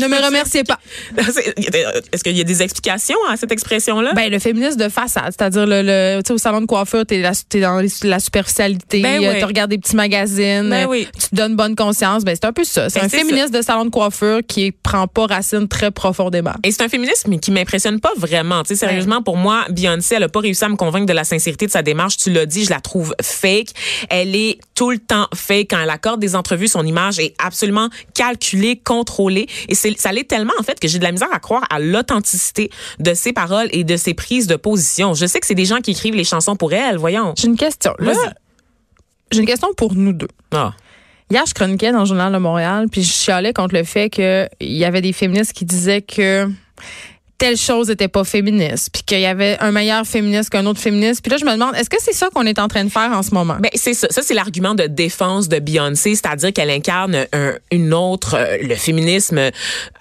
Ne 0.00 0.06
me 0.08 0.24
remerciez 0.24 0.64
pas. 0.64 0.78
Est-ce 1.18 2.22
qu'il 2.24 2.36
y 2.36 2.40
a 2.40 2.44
des 2.44 2.62
explications 2.62 3.16
à 3.28 3.36
cette 3.36 3.52
expression-là? 3.52 4.12
Ben, 4.14 4.30
le 4.30 4.38
féminisme 4.38 4.78
de 4.78 4.88
façade, 4.88 5.32
c'est-à-dire 5.36 5.66
le, 5.66 5.82
le 5.82 6.22
tu 6.22 6.28
sais, 6.28 6.32
au 6.34 6.38
salon 6.38 6.60
de 6.60 6.66
coiffeur, 6.66 7.04
t'es, 7.06 7.18
la- 7.20 7.32
t'es 7.48 7.60
dans 7.60 7.80
la 8.04 8.18
superficialité, 8.20 9.00
Ben 9.02 9.22
euh, 9.22 9.32
oui. 9.32 9.38
tu 9.38 9.44
regardes 9.44 9.70
des 9.70 9.78
petits 9.78 9.96
magazines, 9.96 10.68
Ben 10.70 10.84
euh, 10.86 10.88
oui. 10.88 11.08
tu 11.18 11.28
te 11.30 11.34
donnes 11.34 11.56
bonne 11.56 11.76
conscience. 11.76 12.24
Ben, 12.24 12.34
c'est 12.34 12.46
un 12.46 12.52
peu 12.52 12.64
ça. 12.64 12.88
C'est 12.90 13.00
Ben, 13.00 13.06
un 13.06 13.08
c'est 13.08 13.18
féminisme 13.18 13.50
de 13.50 13.62
salon 13.62 13.84
de 13.84 13.90
coiffeur 13.90 14.40
qui 14.46 14.72
prend 14.72 15.06
pas 15.06 15.26
racine 15.26 15.68
très 15.68 15.90
profondément. 15.90 16.54
Et 16.64 16.70
c'est 16.72 16.82
un 16.82 16.88
féminisme 16.88 17.38
qui 17.38 17.50
m'impressionne 17.50 18.00
pas 18.00 18.12
vraiment. 18.16 18.62
Tu 18.62 18.68
sais, 18.68 18.76
sérieusement, 18.76 19.22
pour 19.22 19.36
moi, 19.36 19.64
Beyoncé, 19.70 20.16
elle 20.16 20.22
a 20.24 20.28
pas 20.28 20.40
réussi 20.40 20.64
à 20.64 20.68
me 20.68 20.76
convaincre 20.76 21.06
de 21.06 21.12
la 21.12 21.24
sincérité 21.24 21.66
de 21.66 21.70
sa 21.70 21.82
démarche. 21.82 22.16
Tu 22.16 22.30
l'as 22.30 22.46
dit, 22.46 22.64
je 22.64 22.70
la 22.70 22.80
trouve 22.80 23.14
fake. 23.22 23.68
Elle 24.10 24.34
est 24.36 24.58
tout 24.74 24.90
le 24.90 24.98
temps 24.98 25.28
fake. 25.34 25.68
Quand 25.70 25.80
elle 25.82 25.90
accorde 25.90 26.20
des 26.20 26.34
entrevues, 26.36 26.68
son 26.68 26.84
image 26.84 27.18
est 27.18 27.34
absolument 27.42 27.88
calculée, 28.14 28.80
contrôlée. 28.82 29.46
Et 29.68 29.74
ça 29.96 30.12
l'est 30.12 30.28
tellement, 30.28 30.52
en 30.58 30.62
fait, 30.62 30.78
que 30.80 30.88
j'ai 30.88 30.98
de 30.98 31.04
la 31.04 31.12
misère 31.12 31.28
à 31.32 31.38
croire 31.38 31.64
à 31.70 31.78
l'authenticité 31.78 32.70
de 32.98 33.14
ses 33.14 33.32
paroles 33.32 33.68
et 33.72 33.84
de 33.84 33.96
ses 33.96 34.14
prises 34.14 34.46
de 34.46 34.56
position. 34.56 35.14
Je 35.14 35.26
sais 35.26 35.40
que 35.40 35.46
c'est 35.46 35.54
des 35.54 35.64
gens 35.64 35.80
qui 35.80 35.92
écrivent 35.92 36.14
les 36.14 36.24
chansons 36.24 36.56
pour 36.56 36.72
elle, 36.72 36.96
voyons. 36.96 37.34
J'ai 37.36 37.48
une 37.48 37.56
question. 37.56 37.92
Là, 37.98 38.12
j'ai 39.30 39.40
une 39.40 39.46
question 39.46 39.68
pour 39.76 39.94
nous 39.94 40.12
deux. 40.12 40.28
Ah. 40.52 40.72
Hier, 41.30 41.42
je 41.46 41.54
chroniquais 41.54 41.90
dans 41.90 42.00
le 42.00 42.04
Journal 42.04 42.32
de 42.32 42.38
Montréal, 42.38 42.86
puis 42.90 43.02
je 43.02 43.12
chialais 43.12 43.52
contre 43.52 43.74
le 43.74 43.84
fait 43.84 44.10
qu'il 44.10 44.48
y 44.60 44.84
avait 44.84 45.00
des 45.00 45.12
féministes 45.12 45.52
qui 45.52 45.64
disaient 45.64 46.02
que 46.02 46.48
telle 47.38 47.56
chose 47.56 47.88
n'était 47.88 48.08
pas 48.08 48.24
féministe, 48.24 48.90
puis 48.92 49.02
qu'il 49.02 49.20
y 49.20 49.26
avait 49.26 49.56
un 49.60 49.70
meilleur 49.72 50.06
féministe 50.06 50.50
qu'un 50.50 50.64
autre 50.66 50.80
féministe. 50.80 51.20
Puis 51.22 51.30
là, 51.30 51.36
je 51.36 51.44
me 51.44 51.52
demande, 51.52 51.74
est-ce 51.74 51.90
que 51.90 51.96
c'est 52.00 52.12
ça 52.14 52.28
qu'on 52.32 52.46
est 52.46 52.58
en 52.58 52.68
train 52.68 52.84
de 52.84 52.90
faire 52.90 53.10
en 53.12 53.22
ce 53.22 53.32
moment? 53.34 53.56
Ben 53.60 53.70
c'est 53.74 53.94
ça, 53.94 54.06
ça 54.10 54.22
c'est 54.22 54.34
l'argument 54.34 54.74
de 54.74 54.84
défense 54.86 55.48
de 55.48 55.58
Beyoncé, 55.58 56.14
c'est-à-dire 56.14 56.52
qu'elle 56.52 56.70
incarne 56.70 57.26
un- 57.32 57.54
une 57.70 57.92
autre 57.92 58.36
euh, 58.38 58.56
le 58.62 58.74
féminisme, 58.76 59.38
euh, 59.38 59.50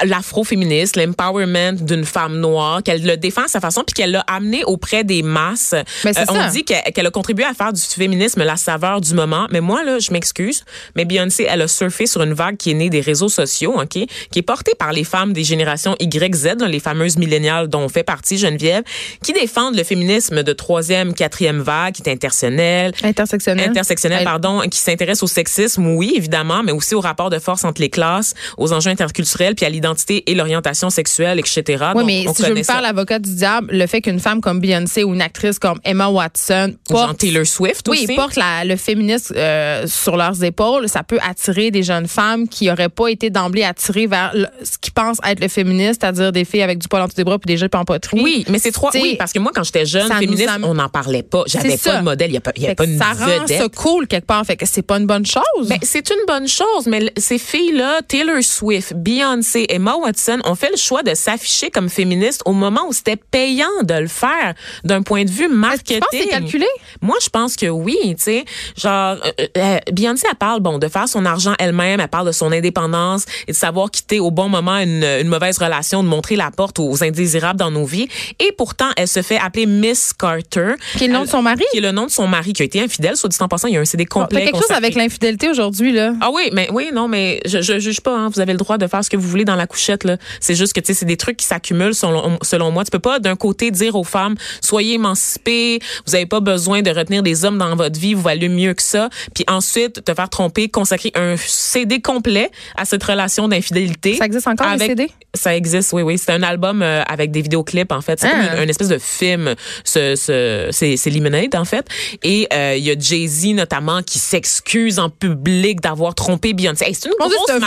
l'afroféminisme, 0.05 0.99
l'empowerment 0.99 1.73
d'une 1.81 2.05
femme 2.05 2.39
noire, 2.39 2.81
qu'elle 2.83 3.03
le 3.03 3.17
défend 3.17 3.43
à 3.43 3.47
sa 3.47 3.59
façon 3.59 3.83
puis 3.85 3.93
qu'elle 3.93 4.11
l'a 4.11 4.21
amené 4.27 4.63
auprès 4.63 5.03
des 5.03 5.23
masses. 5.23 5.75
Ben, 6.03 6.13
c'est 6.13 6.29
on 6.29 6.35
ça. 6.35 6.47
dit 6.49 6.63
qu'elle 6.63 7.05
a 7.07 7.11
contribué 7.11 7.43
à 7.45 7.53
faire 7.53 7.73
du 7.73 7.81
féminisme 7.81 8.43
la 8.43 8.57
saveur 8.57 9.01
du 9.01 9.13
moment, 9.13 9.47
mais 9.51 9.61
moi 9.61 9.83
là, 9.83 9.99
je 9.99 10.11
m'excuse, 10.11 10.63
mais 10.95 11.05
Beyoncé, 11.05 11.45
elle 11.49 11.61
a 11.61 11.67
surfé 11.67 12.05
sur 12.05 12.21
une 12.23 12.33
vague 12.33 12.57
qui 12.57 12.71
est 12.71 12.75
née 12.75 12.89
des 12.89 13.01
réseaux 13.01 13.29
sociaux, 13.29 13.73
OK, 13.79 13.89
qui 14.31 14.39
est 14.39 14.41
portée 14.43 14.73
par 14.77 14.91
les 14.93 15.03
femmes 15.03 15.33
des 15.33 15.43
générations 15.43 15.95
YZ, 15.99 16.55
les 16.67 16.79
fameuses 16.79 17.17
milléniales 17.25 17.67
dont 17.67 17.81
on 17.81 17.89
fait 17.89 18.03
partie 18.03 18.37
Geneviève, 18.37 18.83
qui 19.23 19.33
défendent 19.33 19.75
le 19.75 19.83
féminisme 19.83 20.43
de 20.43 20.53
troisième, 20.53 21.13
quatrième 21.13 21.61
vague, 21.61 21.93
qui 21.93 22.01
est 22.03 22.11
intersectionnel, 22.11 22.93
Intersectionnel. 23.03 23.69
intersectionnel, 23.69 24.19
Elle- 24.19 24.25
pardon, 24.25 24.61
qui 24.69 24.79
s'intéresse 24.79 25.23
au 25.23 25.27
sexisme, 25.27 25.87
oui, 25.87 26.13
évidemment, 26.15 26.63
mais 26.63 26.71
aussi 26.71 26.95
au 26.95 26.99
rapport 27.01 27.29
de 27.29 27.39
force 27.39 27.63
entre 27.63 27.81
les 27.81 27.89
classes, 27.89 28.33
aux 28.57 28.73
enjeux 28.73 28.89
interculturels, 28.91 29.55
puis 29.55 29.65
à 29.65 29.69
l'identité 29.69 30.29
et 30.29 30.35
l'orientation 30.35 30.89
sexuelle, 30.89 31.39
etc. 31.39 31.63
Oui, 31.95 32.01
Donc, 32.01 32.05
mais 32.05 32.25
on 32.27 32.33
si 32.33 32.43
je 32.45 32.51
me 32.51 32.63
faire 32.63 32.81
l'avocat 32.81 33.19
du 33.19 33.33
diable, 33.35 33.67
le 33.71 33.87
fait 33.87 34.01
qu'une 34.01 34.19
femme 34.19 34.41
comme 34.41 34.59
Beyoncé 34.59 35.03
ou 35.03 35.13
une 35.13 35.21
actrice 35.21 35.59
comme 35.59 35.79
Emma 35.83 36.07
Watson 36.07 36.73
porte, 36.89 37.17
Taylor 37.19 37.45
Swift 37.45 37.87
oui, 37.89 38.03
aussi. 38.05 38.15
porte 38.15 38.35
la- 38.35 38.65
le 38.65 38.75
féminisme 38.75 39.33
euh, 39.37 39.85
sur 39.87 40.17
leurs 40.17 40.43
épaules, 40.43 40.89
ça 40.89 41.03
peut 41.03 41.19
attirer 41.27 41.71
des 41.71 41.83
jeunes 41.83 42.07
femmes 42.07 42.47
qui 42.47 42.67
n'auraient 42.67 42.89
pas 42.89 43.07
été 43.07 43.29
d'emblée 43.29 43.63
attirées 43.63 44.07
vers 44.07 44.31
le- 44.33 44.47
ce 44.63 44.77
qu'ils 44.79 44.93
pensent 44.93 45.17
être 45.25 45.39
le 45.39 45.47
féministe, 45.47 46.01
c'est-à-dire 46.01 46.31
des 46.31 46.45
filles 46.45 46.61
avec 46.61 46.79
du 46.79 46.87
poil 46.87 47.01
des 47.15 47.23
bras 47.23 47.39
puis 47.39 47.47
des 47.47 47.57
jupes 47.57 47.75
en 47.75 47.85
poterie. 47.85 48.21
Oui, 48.21 48.45
mais 48.49 48.59
c'est 48.59 48.71
trois. 48.71 48.89
T'sais, 48.91 49.01
Oui, 49.01 49.15
parce 49.17 49.33
que 49.33 49.39
moi, 49.39 49.51
quand 49.53 49.63
j'étais 49.63 49.85
jeune, 49.85 50.11
féministe, 50.11 50.49
am- 50.49 50.63
on 50.65 50.73
n'en 50.75 50.89
parlait 50.89 51.23
pas. 51.23 51.43
J'avais 51.47 51.77
pas 51.77 51.97
de 51.97 52.03
modèle. 52.03 52.29
Il 52.29 52.33
n'y 52.33 52.37
a 52.37 52.41
pas, 52.41 52.51
il 52.55 52.61
y 52.61 52.65
Fait 52.65 52.67
avait 52.71 52.75
pas 52.75 52.85
une 52.85 52.97
ça 52.97 53.13
rend 53.13 53.25
vedette. 53.43 53.57
ça 53.61 53.67
cool 53.69 54.07
quelque 54.07 54.25
part. 54.25 54.45
Fait 54.45 54.55
que 54.57 54.65
c'est 54.65 54.81
pas 54.81 54.97
une 54.97 55.07
bonne 55.07 55.25
chose. 55.25 55.67
Ben, 55.67 55.77
c'est 55.81 56.09
une 56.09 56.25
bonne 56.27 56.47
chose, 56.47 56.87
mais 56.87 57.11
ces 57.17 57.37
filles-là, 57.37 58.01
Taylor 58.07 58.41
Swift, 58.43 58.93
Beyoncé, 58.95 59.65
Emma 59.69 59.95
Watson, 59.95 60.39
ont 60.45 60.55
fait 60.55 60.69
le 60.71 60.77
choix 60.77 61.03
de 61.03 61.13
s'afficher 61.13 61.69
comme 61.71 61.89
féministes 61.89 62.41
au 62.45 62.53
moment 62.53 62.81
où 62.87 62.93
c'était 62.93 63.15
payant 63.17 63.67
de 63.83 63.93
le 63.93 64.07
faire 64.07 64.53
d'un 64.83 65.01
point 65.01 65.23
de 65.25 65.29
vue 65.31 65.47
marketing. 65.47 65.95
tu 65.95 65.99
penses 65.99 66.09
c'est 66.23 66.27
calculé? 66.29 66.67
Moi, 67.01 67.15
je 67.21 67.29
pense 67.29 67.55
que 67.55 67.67
oui, 67.67 67.97
tu 68.17 68.23
sais. 68.23 68.45
Genre, 68.77 69.17
euh, 69.39 69.47
euh, 69.57 69.77
Beyoncé, 69.91 70.25
elle 70.29 70.37
parle, 70.37 70.59
bon, 70.61 70.77
de 70.79 70.87
faire 70.87 71.07
son 71.07 71.25
argent 71.25 71.53
elle-même, 71.59 71.99
elle 71.99 72.07
parle 72.07 72.27
de 72.27 72.31
son 72.31 72.51
indépendance 72.51 73.25
et 73.47 73.51
de 73.51 73.57
savoir 73.57 73.91
quitter 73.91 74.19
au 74.19 74.31
bon 74.31 74.49
moment 74.49 74.77
une, 74.77 75.03
une 75.03 75.27
mauvaise 75.27 75.57
relation, 75.57 76.03
de 76.03 76.07
montrer 76.07 76.35
la 76.35 76.51
porte 76.51 76.79
aux 76.79 77.02
indésirables 77.03 77.59
dans 77.59 77.71
nos 77.71 77.85
vies. 77.85 78.07
Et 78.39 78.51
pourtant, 78.57 78.89
elle 78.97 79.07
se 79.07 79.21
fait 79.21 79.37
appeler 79.37 79.65
Miss 79.65 80.13
Carter. 80.13 80.73
Qui 80.97 81.05
est 81.05 81.07
le 81.07 81.13
nom 81.13 81.23
de 81.23 81.29
son 81.29 81.41
mari? 81.41 81.63
Qui 81.71 81.77
est 81.77 81.81
le 81.81 81.91
nom 81.91 82.05
de 82.05 82.11
son 82.11 82.27
mari, 82.27 82.53
qui 82.53 82.61
a 82.61 82.65
été 82.65 82.81
infidèle, 82.81 83.15
soit 83.17 83.29
dit 83.29 83.37
en 83.39 83.47
passant. 83.47 83.67
Il 83.67 83.73
y 83.73 83.77
a 83.77 83.81
un 83.81 83.85
CD 83.85 84.05
Bon, 84.09 84.21
complet. 84.21 84.39
T'as 84.45 84.51
quelque 84.51 84.61
chose 84.61 84.71
avec 84.71 84.95
l'infidélité 84.95 85.49
aujourd'hui, 85.49 85.91
là. 85.91 86.13
Ah 86.21 86.29
oui, 86.33 86.49
mais 86.53 86.67
oui, 86.71 86.89
non, 86.93 87.07
mais 87.07 87.39
je, 87.45 87.61
je 87.61 87.79
juge 87.79 88.01
pas. 88.01 88.15
Hein. 88.17 88.29
Vous 88.33 88.39
avez 88.39 88.51
le 88.53 88.57
droit 88.59 88.77
de 88.77 88.87
faire 88.87 89.03
ce 89.03 89.09
que 89.09 89.17
vous 89.17 89.27
voulez 89.27 89.45
dans 89.45 89.55
la 89.55 89.67
couchette. 89.67 90.03
là. 90.03 90.17
C'est 90.39 90.55
juste 90.55 90.73
que 90.73 90.79
tu 90.79 90.87
sais, 90.87 90.93
c'est 90.93 91.05
des 91.05 91.17
trucs 91.17 91.37
qui 91.37 91.45
s'accumulent 91.45 91.95
selon, 91.95 92.37
selon 92.41 92.71
moi. 92.71 92.83
Tu 92.83 92.91
peux 92.91 92.99
pas 92.99 93.19
d'un 93.19 93.35
côté 93.35 93.71
dire 93.71 93.95
aux 93.95 94.03
femmes 94.03 94.35
soyez 94.61 94.95
émancipées, 94.95 95.79
vous 96.05 96.15
avez 96.15 96.25
pas 96.25 96.39
besoin 96.39 96.81
de 96.81 96.89
retenir 96.91 97.23
des 97.23 97.45
hommes 97.45 97.57
dans 97.57 97.75
votre 97.75 97.99
vie, 97.99 98.13
vous 98.13 98.21
valez 98.21 98.49
mieux 98.49 98.73
que 98.73 98.81
ça. 98.83 99.09
Puis 99.33 99.43
ensuite 99.47 100.03
te 100.03 100.13
faire 100.13 100.29
tromper, 100.29 100.69
consacrer 100.69 101.11
un 101.15 101.35
CD 101.37 102.01
complet 102.01 102.49
à 102.75 102.85
cette 102.85 103.03
relation 103.03 103.47
d'infidélité. 103.47 104.15
Ça 104.15 104.25
existe 104.25 104.47
encore, 104.47 104.67
les 104.67 104.73
Avec- 104.73 104.87
CD? 104.89 105.11
Ça 105.35 105.55
existe, 105.55 105.93
oui, 105.93 106.03
oui. 106.03 106.17
C'est 106.19 106.31
un 106.31 106.43
album 106.43 106.81
euh, 106.93 107.03
avec 107.07 107.31
des 107.31 107.41
vidéoclips 107.41 107.91
en 107.91 108.01
fait. 108.01 108.19
C'est 108.19 108.29
comme 108.29 108.39
Ah. 108.39 108.57
une, 108.57 108.63
une 108.63 108.69
espèce 108.69 108.87
de 108.89 108.97
film. 108.97 109.55
Ce, 109.83 110.15
ce, 110.15 110.69
c'est, 110.71 110.97
c'est 110.97 111.09
Lemonade 111.09 111.55
en 111.55 111.65
fait. 111.65 111.85
Et 112.23 112.47
euh, 112.53 112.75
il 112.77 112.83
y 112.83 112.91
a 112.91 112.95
Jay 112.97 113.27
Z 113.27 113.47
notamment 113.53 114.01
qui 114.01 114.19
s'excuse 114.19 114.99
en 114.99 115.09
public 115.09 115.81
d'avoir 115.81 116.15
trompé 116.15 116.53
Beyoncé. 116.53 116.85
Hey, 116.85 116.93
c'est 116.93 117.07
une 117.07 117.13
un 117.21 117.59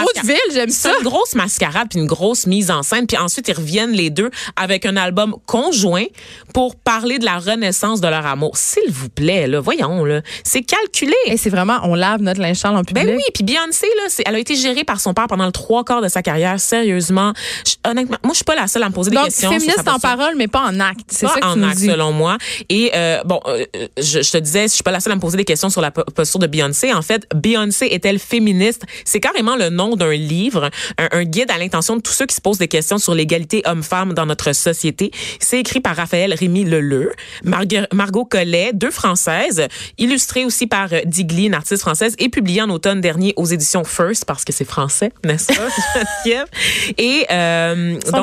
c'est 0.71 0.89
ça. 0.89 0.93
une 0.99 1.05
grosse 1.05 1.35
mascarade 1.35 1.89
puis 1.91 1.99
une 1.99 2.07
grosse 2.07 2.47
mise 2.47 2.71
en 2.71 2.83
scène. 2.83 3.07
Puis 3.07 3.17
ensuite 3.17 3.49
ils 3.49 3.55
reviennent 3.55 3.93
les 3.93 4.11
deux 4.11 4.31
avec 4.57 4.87
un 4.87 4.97
album 4.97 5.35
conjoint 5.47 6.05
pour 6.55 6.77
parler 6.77 7.19
de 7.19 7.25
la 7.25 7.39
renaissance 7.39 8.01
de 8.01 8.09
leur 8.09 8.27
amour. 8.27 8.57
S'il 8.57 8.91
vous 8.91 9.09
plaît, 9.09 9.47
là, 9.47 9.61
voyons 9.61 10.05
là, 10.05 10.21
c'est 10.45 10.63
calculé. 10.63 11.15
Et 11.27 11.37
c'est 11.37 11.51
vraiment, 11.51 11.79
on 11.85 11.95
lave 11.95 12.23
notre 12.23 12.41
linge 12.41 12.65
en 12.65 12.83
public. 12.85 13.05
Ben 13.07 13.17
oui, 13.17 13.23
puis 13.35 13.45
Beyoncé 13.45 13.87
là, 13.97 14.05
c'est, 14.09 14.23
elle 14.27 14.35
a 14.35 14.39
été 14.39 14.55
gérée 14.57 14.85
par 14.85 15.01
son 15.01 15.15
père 15.15 15.27
pendant 15.27 15.47
le 15.47 15.53
trois 15.53 15.85
quarts 15.85 16.03
de 16.03 16.09
sa 16.09 16.23
carrière. 16.23 16.59
Sérieusement, 16.61 17.33
honnêtement, 17.87 18.17
moi 18.23 18.33
je 18.33 18.37
suis 18.37 18.45
pas 18.45 18.55
la 18.55 18.67
seule 18.67 18.83
à 18.83 18.89
me 18.89 18.95
poser 18.95 19.11
des 19.11 19.16
Donc, 19.17 19.25
questions. 19.27 19.51
sur 19.51 19.59
féministe 19.61 19.89
en 19.89 19.99
parole, 19.99 20.35
mais 20.37 20.49
pas 20.49 20.63
en 20.63 20.79
acte. 20.81 21.01
C'est 21.09 21.27
ça 21.27 21.35
que 21.41 21.47
en 21.47 21.53
tu 21.55 21.59
nous 21.61 21.67
acte, 21.69 21.79
dis. 21.79 21.87
selon 21.87 22.13
moi. 22.13 22.39
Et 22.69 22.91
euh, 22.95 23.23
bon, 23.25 23.41
euh, 23.47 23.65
je, 23.99 24.23
je 24.23 24.31
te 24.31 24.39
disais, 24.39 24.63
je 24.69 24.75
suis 24.75 24.83
pas 24.83 24.91
la 24.93 25.01
seule 25.01 25.13
à 25.13 25.17
me 25.17 25.21
poser 25.21 25.37
des 25.37 25.45
questions 25.45 25.71
sur 25.71 25.81
la 25.81 25.91
po- 25.91 26.05
posture 26.05 26.39
de 26.41 26.47
Beyoncé. 26.47 26.93
En 26.93 27.03
fait, 27.03 27.27
Beyoncé 27.35 27.87
est-elle 27.87 28.19
féministe? 28.19 28.83
C'est 29.05 29.21
carrément 29.21 29.57
le 29.57 29.69
nom 29.71 29.97
d'un 29.97 30.13
livre, 30.13 30.71
un, 30.99 31.09
un 31.13 31.25
guide 31.25 31.51
à 31.51 31.59
l'intention 31.59 31.97
de 31.97 32.01
tous 32.03 32.13
ceux 32.13 32.27
qui 32.27 32.35
se 32.35 32.41
posent 32.41 32.59
des 32.59 32.69
questions 32.69 32.99
sur 32.99 33.15
l'égalité 33.15 33.63
homme-femme 33.67 34.13
dans 34.15 34.27
notre 34.27 34.53
société. 34.53 35.11
C'est 35.41 35.59
écrit 35.61 35.81
par 35.81 35.97
Raphaël 35.97 36.35
Rémy 36.35 36.65
Leleu, 36.65 37.13
Margot 37.93 38.25
Collet, 38.25 38.71
deux 38.75 38.91
françaises, 38.91 39.67
illustré 39.99 40.45
aussi 40.45 40.67
par 40.67 40.89
euh, 40.93 41.01
Digli, 41.05 41.47
une 41.47 41.55
artiste 41.55 41.83
française, 41.83 42.15
et 42.19 42.29
publié 42.29 42.63
en 42.63 42.71
automne 42.71 43.01
dernier 43.01 43.33
aux 43.37 43.47
éditions 43.47 43.85
First 43.85 44.25
parce 44.25 44.45
que 44.45 44.53
c'est 44.53 44.65
français, 44.65 45.13
n'est-ce 45.25 45.47
pas? 45.47 45.69
Et 46.99 47.27
euh, 47.31 47.97
autres, 47.97 48.15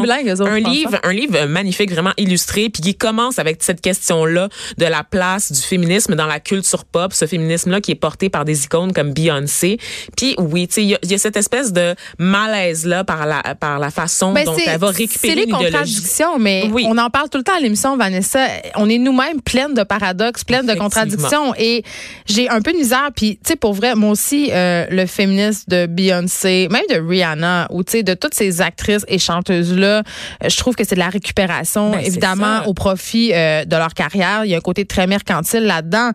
un 0.42 0.62
pense, 0.62 0.83
livre, 0.90 1.00
un 1.04 1.14
livre 1.14 1.46
magnifique, 1.46 1.92
vraiment 1.92 2.14
illustré, 2.18 2.70
puis 2.70 2.82
qui 2.82 2.96
commence 2.96 3.40
avec 3.40 3.62
cette 3.64 3.82
question-là 3.82 4.50
de 4.78 4.86
la 4.86 5.04
place 5.04 5.52
du 5.52 5.60
féminisme 5.62 6.16
dans 6.16 6.26
la 6.28 6.40
culture 6.40 6.86
pop, 6.86 7.14
ce 7.14 7.26
féminisme-là 7.26 7.82
qui 7.82 7.92
est 7.92 7.96
porté 7.96 8.30
par 8.30 8.46
des 8.46 8.64
icônes 8.66 8.94
comme 8.94 9.14
Beyoncé. 9.14 9.78
Puis 10.18 10.36
oui, 10.38 10.68
tu 10.68 10.76
sais, 10.76 10.84
il 10.84 10.90
y, 10.90 10.96
a- 10.96 11.00
il 11.04 11.12
y 11.12 11.14
a 11.14 11.18
cette 11.18 11.38
espèce 11.38 11.72
de 11.74 11.96
malaise-là 12.20 13.04
par 13.04 13.26
la, 13.26 13.42
par 13.60 13.80
la 13.80 13.90
façon 13.92 14.34
Ben, 14.34 14.46
dont 14.46 14.56
c'est- 14.58 14.66
elle 14.68 14.80
va 14.80 14.92
C'est 14.92 14.98
récupérer 15.00 15.36
les 15.36 15.42
une 15.44 15.50
idéologie. 15.50 15.72
contradictions, 15.72 16.40
mais 16.40 16.70
Oui. 16.72 16.86
on 16.88 16.98
en 16.98 17.10
parle 17.10 17.30
tout 17.30 17.38
le 17.38 17.44
temps 17.44 17.56
à 17.56 17.60
l'émission, 17.60 17.96
Vanessa. 17.98 18.48
On 18.76 18.90
est 18.90 18.98
nous-mêmes 18.98 19.42
pleines 19.42 19.74
de 19.74 19.84
paradoxes, 19.84 20.44
pleines 20.44 20.66
de 20.66 20.74
contradictions. 20.74 21.54
Et 21.58 21.84
j'ai 22.26 22.50
un 22.50 22.62
peu 22.62 22.72
de 22.74 22.78
misère. 22.78 23.10
Puis, 23.16 23.38
tu 23.44 23.50
sais, 23.50 23.56
pour 23.56 23.74
vrai, 23.74 23.96
moi 23.96 24.12
aussi, 24.12 24.50
euh, 24.52 24.86
le 24.90 25.06
féminisme 25.06 25.64
de 25.68 25.86
Beyoncé, 25.86 26.68
même 26.72 26.84
de 26.90 26.96
Rihanna, 27.00 27.68
ou 27.72 27.84
tu 27.84 27.92
sais, 27.94 28.04
de 28.04 28.14
toutes 28.14 28.34
ces 28.34 28.62
actrices 28.62 29.06
et 29.08 29.20
chanteuses-là, 29.20 30.04
je 30.46 30.58
trouve 30.58 30.73
que 30.76 30.84
c'est 30.84 30.96
de 30.96 31.00
la 31.00 31.10
récupération, 31.10 31.92
Ben, 31.92 32.00
évidemment, 32.00 32.66
au 32.66 32.74
profit 32.74 33.34
euh, 33.34 33.66
de 33.66 33.76
leur 33.76 33.94
carrière. 33.94 34.46
Il 34.46 34.52
y 34.52 34.54
a 34.54 34.58
un 34.58 34.62
côté 34.62 34.86
très 34.86 35.08
mercantile 35.08 35.64
là-dedans. 35.64 36.12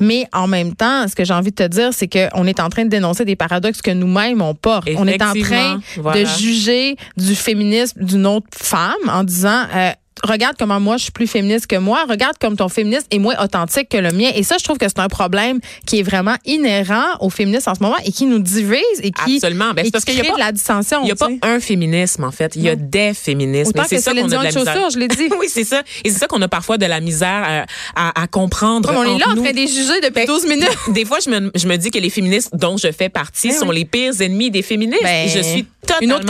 Mais 0.00 0.26
en 0.32 0.46
même 0.46 0.74
temps, 0.74 1.06
ce 1.08 1.14
que 1.14 1.24
j'ai 1.24 1.34
envie 1.34 1.50
de 1.50 1.56
te 1.56 1.68
dire, 1.68 1.90
c'est 1.92 2.08
qu'on 2.08 2.46
est 2.46 2.60
en 2.60 2.68
train 2.68 2.84
de 2.84 2.90
dénoncer 2.90 3.24
des 3.24 3.36
paradoxes 3.36 3.82
que 3.82 3.90
nous-mêmes, 3.90 4.42
on 4.42 4.54
porte. 4.54 4.88
On 4.96 5.06
est 5.06 5.22
en 5.22 5.34
train 5.34 5.80
voilà. 5.96 6.20
de 6.20 6.26
juger 6.26 6.96
du 7.16 7.34
féminisme 7.34 8.04
d'une 8.04 8.26
autre 8.26 8.46
femme 8.54 8.92
en 9.08 9.24
disant 9.24 9.64
euh, 9.74 9.90
regarde 10.24 10.56
comment 10.58 10.80
moi 10.80 10.96
je 10.96 11.04
suis 11.04 11.12
plus 11.12 11.26
féministe 11.26 11.66
que 11.66 11.76
moi, 11.76 12.04
regarde 12.08 12.36
comme 12.40 12.56
ton 12.56 12.68
féminisme 12.68 13.06
est 13.10 13.18
moins 13.18 13.34
authentique 13.42 13.88
que 13.88 13.96
le 13.98 14.12
mien. 14.12 14.30
Et 14.34 14.42
ça, 14.42 14.56
je 14.58 14.64
trouve 14.64 14.78
que 14.78 14.86
c'est 14.88 14.98
un 15.00 15.08
problème 15.08 15.60
qui 15.86 15.98
est 16.00 16.02
vraiment 16.02 16.36
inhérent 16.44 17.04
aux 17.20 17.30
féministes 17.30 17.68
en 17.68 17.74
ce 17.74 17.82
moment 17.82 17.96
et 18.04 18.12
qui 18.12 18.26
nous 18.26 18.38
divise 18.38 18.80
et 19.02 19.10
qui, 19.10 19.36
Absolument. 19.36 19.72
Ben, 19.74 19.86
et 19.86 19.90
parce 19.90 20.04
qu'il 20.04 20.14
y 20.14 20.18
a 20.18 20.22
crée 20.22 20.30
pas- 20.30 20.36
de 20.36 20.40
la 20.40 20.52
dissension. 20.52 21.00
Il 21.02 21.06
n'y 21.06 21.10
a 21.12 21.16
pas 21.16 21.28
un 21.42 21.60
féminisme, 21.60 22.24
en 22.24 22.30
fait. 22.30 22.52
Il 22.56 22.62
y 22.62 22.68
a 22.68 22.76
des 22.76 23.14
féminismes. 23.14 23.72
C'est 23.88 23.98
ça 24.00 24.12
qu'on 24.12 24.18
a 24.24 24.28
de 24.28 24.32
la 24.32 24.42
misère. 24.50 24.90
je 24.92 24.98
l'ai 24.98 25.08
dit. 25.08 25.28
oui, 25.40 25.46
c'est 25.48 25.64
ça. 25.64 25.82
Et 26.04 26.10
c'est 26.10 26.18
ça 26.18 26.26
qu'on 26.26 26.40
a 26.42 26.48
parfois 26.48 26.78
de 26.78 26.86
la 26.86 27.00
misère 27.00 27.44
euh, 27.48 27.64
à, 27.96 28.22
à 28.22 28.26
comprendre. 28.26 28.88
Comme 28.88 28.98
on 28.98 29.02
est 29.04 29.18
là 29.18 29.26
entre 29.26 29.30
en 29.30 29.34
nous. 29.36 29.42
train 29.42 29.52
de 29.52 29.58
juger 29.66 30.00
depuis 30.02 30.12
Ben, 30.14 30.26
12 30.26 30.46
minutes. 30.46 30.68
Des 30.88 31.04
fois, 31.04 31.18
je 31.24 31.30
me, 31.30 31.50
je 31.54 31.66
me 31.66 31.76
dis 31.76 31.90
que 31.90 31.98
les 31.98 32.10
féministes 32.10 32.50
dont 32.54 32.76
je 32.76 32.90
fais 32.92 33.08
partie 33.08 33.48
Ben 33.48 33.56
sont 33.58 33.68
oui. 33.68 33.76
les 33.76 33.84
pires 33.84 34.20
ennemis 34.20 34.50
des 34.50 34.62
féministes. 34.62 35.02
Ben, 35.02 35.26
Et 35.26 35.30
je 35.30 35.40
suis 35.40 35.66
totalement 35.86 36.20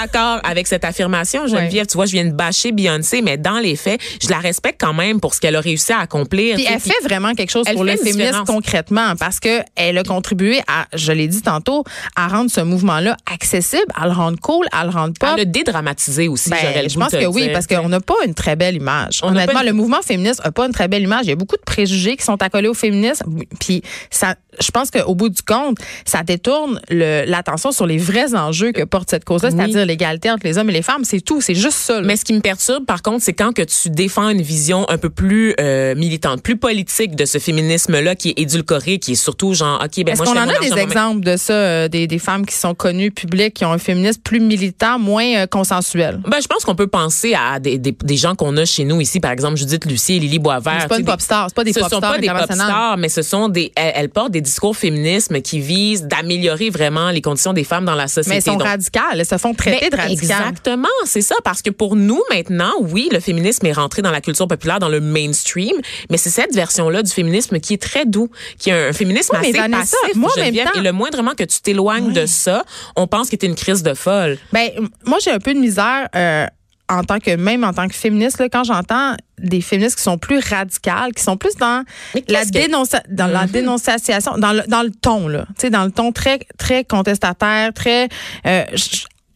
d'accord 0.00 0.40
avec 0.44 0.66
cette 0.66 0.84
affirmation, 0.84 1.46
Geneviève. 1.48 1.86
Tu 1.86 1.94
vois, 1.96 2.06
je 2.06 2.12
viens 2.12 2.24
de 2.26 2.32
bâcher 2.32 2.72
Beyoncé, 2.72 3.13
mais 3.22 3.36
dans 3.36 3.58
les 3.58 3.76
faits, 3.76 4.00
je 4.22 4.28
la 4.28 4.38
respecte 4.38 4.80
quand 4.80 4.92
même 4.94 5.20
pour 5.20 5.34
ce 5.34 5.40
qu'elle 5.40 5.56
a 5.56 5.60
réussi 5.60 5.92
à 5.92 5.98
accomplir. 6.00 6.56
Puis 6.56 6.66
elle 6.68 6.80
fait 6.80 6.92
vraiment 7.02 7.34
quelque 7.34 7.50
chose 7.50 7.66
pour 7.72 7.84
le 7.84 7.96
féminisme 7.96 8.44
concrètement 8.46 9.14
parce 9.18 9.40
que 9.40 9.60
elle 9.76 9.98
a 9.98 10.02
contribué 10.02 10.60
à, 10.68 10.86
je 10.94 11.12
l'ai 11.12 11.28
dit 11.28 11.42
tantôt, 11.42 11.84
à 12.16 12.28
rendre 12.28 12.50
ce 12.50 12.60
mouvement-là 12.60 13.16
accessible, 13.32 13.82
à 13.94 14.06
le 14.06 14.12
rendre 14.12 14.38
cool, 14.40 14.66
à 14.72 14.84
le 14.84 14.90
rendre 14.90 15.14
pop. 15.18 15.30
Elle 15.34 15.42
a 15.42 15.44
dédramatisé 15.44 16.28
aussi, 16.28 16.50
Ben, 16.50 16.56
le 16.82 16.88
je 16.88 16.98
pense 16.98 17.10
que 17.12 17.26
oui, 17.26 17.42
dire, 17.44 17.52
parce 17.52 17.66
qu'on 17.66 17.88
n'a 17.88 18.00
pas 18.00 18.14
une 18.26 18.34
très 18.34 18.56
belle 18.56 18.76
image. 18.76 19.20
On 19.22 19.28
Honnêtement, 19.28 19.54
pas 19.54 19.60
une- 19.60 19.66
le 19.68 19.72
mouvement 19.72 20.02
féministe 20.02 20.42
n'a 20.44 20.52
pas 20.52 20.66
une 20.66 20.72
très 20.72 20.88
belle 20.88 21.02
image. 21.02 21.22
Il 21.24 21.28
y 21.30 21.32
a 21.32 21.36
beaucoup 21.36 21.56
de 21.56 21.62
préjugés 21.64 22.16
qui 22.16 22.24
sont 22.24 22.40
accolés 22.42 22.68
au 22.68 22.74
féminisme. 22.74 23.24
Puis 23.60 23.82
ça, 24.10 24.34
je 24.60 24.70
pense 24.70 24.90
qu'au 24.90 25.14
bout 25.14 25.28
du 25.28 25.42
compte, 25.42 25.78
ça 26.04 26.22
détourne 26.22 26.80
le- 26.88 27.24
l'attention 27.26 27.72
sur 27.72 27.86
les 27.86 27.98
vrais 27.98 28.34
enjeux 28.34 28.72
que 28.72 28.82
porte 28.84 29.10
cette 29.10 29.24
cause-là, 29.24 29.48
Oui. 29.50 29.56
c'est-à-dire 29.56 29.86
l'égalité 29.86 30.30
entre 30.30 30.46
les 30.46 30.58
hommes 30.58 30.70
et 30.70 30.74
les 30.74 30.82
femmes. 30.82 31.04
C'est 31.04 31.20
tout. 31.20 31.40
C'est 31.40 31.54
juste 31.54 31.78
ça. 31.78 32.00
là. 32.00 32.06
Mais 32.06 32.16
ce 32.16 32.24
qui 32.24 32.32
me 32.32 32.40
perturbe, 32.40 32.84
par 32.94 33.02
contre, 33.02 33.24
c'est 33.24 33.32
quand 33.32 33.52
que 33.52 33.62
tu 33.62 33.90
défends 33.90 34.28
une 34.28 34.40
vision 34.40 34.88
un 34.88 34.98
peu 34.98 35.10
plus 35.10 35.52
euh, 35.58 35.96
militante, 35.96 36.44
plus 36.44 36.56
politique 36.56 37.16
de 37.16 37.24
ce 37.24 37.38
féminisme-là 37.38 38.14
qui 38.14 38.28
est 38.28 38.38
édulcoré, 38.38 39.00
qui 39.00 39.12
est 39.12 39.16
surtout 39.16 39.52
genre, 39.52 39.82
OK, 39.84 40.04
ben 40.04 40.12
Est-ce 40.12 40.22
moi, 40.22 40.32
qu'on 40.32 40.40
en 40.40 40.48
a 40.48 40.60
des 40.60 40.78
exemples 40.78 41.24
de 41.24 41.36
ça, 41.36 41.54
euh, 41.54 41.88
des, 41.88 42.06
des 42.06 42.20
femmes 42.20 42.46
qui 42.46 42.54
sont 42.54 42.76
connues, 42.76 43.10
publiques, 43.10 43.54
qui 43.54 43.64
ont 43.64 43.72
un 43.72 43.78
féminisme 43.78 44.20
plus 44.22 44.38
militant, 44.38 45.00
moins 45.00 45.24
euh, 45.38 45.46
consensuel? 45.48 46.20
Ben, 46.24 46.38
je 46.40 46.46
pense 46.46 46.64
qu'on 46.64 46.76
peut 46.76 46.86
penser 46.86 47.34
à 47.34 47.58
des, 47.58 47.78
des, 47.78 47.90
des 47.90 48.16
gens 48.16 48.36
qu'on 48.36 48.56
a 48.58 48.64
chez 48.64 48.84
nous 48.84 49.00
ici, 49.00 49.18
par 49.18 49.32
exemple 49.32 49.56
Judith 49.56 49.86
Lucie 49.86 50.14
et 50.14 50.18
Lily 50.20 50.38
Boisvert. 50.38 50.82
C'est 50.82 50.86
pas 50.86 51.00
une 51.00 51.04
pop 51.04 51.20
star, 51.20 51.48
c'est 51.48 51.56
pas 51.56 51.64
des 51.64 51.72
ce 51.72 51.80
pop 51.80 51.90
sont 51.90 52.00
pas 52.00 52.18
des 52.18 52.28
pop 52.28 52.52
stars, 52.52 52.96
mais 52.96 53.08
ce 53.08 53.22
sont 53.22 53.48
des. 53.48 53.72
Elles, 53.74 53.92
elles 53.96 54.08
portent 54.08 54.30
des 54.30 54.40
discours 54.40 54.76
féminisme 54.76 55.40
qui 55.40 55.58
visent 55.58 56.04
d'améliorer 56.04 56.70
vraiment 56.70 57.10
les 57.10 57.22
conditions 57.22 57.54
des 57.54 57.64
femmes 57.64 57.86
dans 57.86 57.96
la 57.96 58.06
société. 58.06 58.28
Mais 58.30 58.36
elles 58.36 58.42
sont 58.44 58.52
Donc, 58.52 58.68
radicales. 58.68 59.18
Elles 59.18 59.26
se 59.26 59.36
font 59.36 59.52
traiter 59.52 59.90
de 59.90 59.96
radicales. 59.96 60.50
Exactement, 60.50 60.86
c'est 61.06 61.22
ça. 61.22 61.34
Parce 61.42 61.60
que 61.60 61.70
pour 61.70 61.96
nous, 61.96 62.22
maintenant, 62.30 62.70
oui, 62.84 63.08
le 63.12 63.20
féminisme 63.20 63.66
est 63.66 63.72
rentré 63.72 64.02
dans 64.02 64.10
la 64.10 64.20
culture 64.20 64.46
populaire, 64.48 64.78
dans 64.78 64.88
le 64.88 65.00
mainstream, 65.00 65.76
mais 66.10 66.16
c'est 66.16 66.30
cette 66.30 66.54
version-là 66.54 67.02
du 67.02 67.10
féminisme 67.10 67.58
qui 67.60 67.74
est 67.74 67.82
très 67.82 68.04
doux, 68.06 68.30
qui 68.58 68.70
est 68.70 68.88
un 68.88 68.92
féminisme 68.92 69.36
Oui, 69.40 69.48
assez 69.48 69.58
Vanessa, 69.58 69.96
passif, 70.02 70.16
moi, 70.16 70.30
même 70.36 70.54
temps- 70.54 70.70
Et 70.76 70.80
le 70.80 70.92
moindrement 70.92 71.32
que 71.32 71.44
tu 71.44 71.60
t'éloignes 71.60 72.12
de 72.12 72.26
ça, 72.26 72.64
on 72.96 73.06
pense 73.06 73.28
que 73.30 73.36
t'es 73.36 73.46
une 73.46 73.54
crise 73.54 73.82
de 73.82 73.94
folle. 73.94 74.38
Ben, 74.52 74.70
moi, 75.06 75.18
j'ai 75.22 75.30
un 75.30 75.38
peu 75.38 75.54
de 75.54 75.58
misère. 75.58 76.08
euh, 76.14 76.46
en 76.86 77.02
tant 77.02 77.18
que 77.18 77.34
même 77.34 77.64
en 77.64 77.72
tant 77.72 77.88
que 77.88 77.94
féministe 77.94 78.38
là, 78.38 78.50
quand 78.50 78.62
j'entends 78.64 79.14
des 79.38 79.62
féministes 79.62 79.96
qui 79.96 80.02
sont 80.02 80.18
plus 80.18 80.38
radicales 80.38 81.14
qui 81.14 81.22
sont 81.22 81.38
plus 81.38 81.56
dans 81.56 81.82
la 82.28 82.44
que- 82.44 82.50
dénonça- 82.50 83.02
dans 83.08 83.26
la 83.26 83.44
Mhm. 83.46 83.52
dénonciation 83.52 84.36
dans 84.36 84.52
le 84.52 84.62
dans 84.68 84.82
le 84.82 84.90
ton 84.90 85.26
là 85.26 85.46
tu 85.58 85.62
sais 85.62 85.70
dans 85.70 85.84
le 85.86 85.90
ton 85.90 86.12
très 86.12 86.40
très 86.58 86.84
contestataire 86.84 87.72
très 87.72 88.10
euh, 88.46 88.64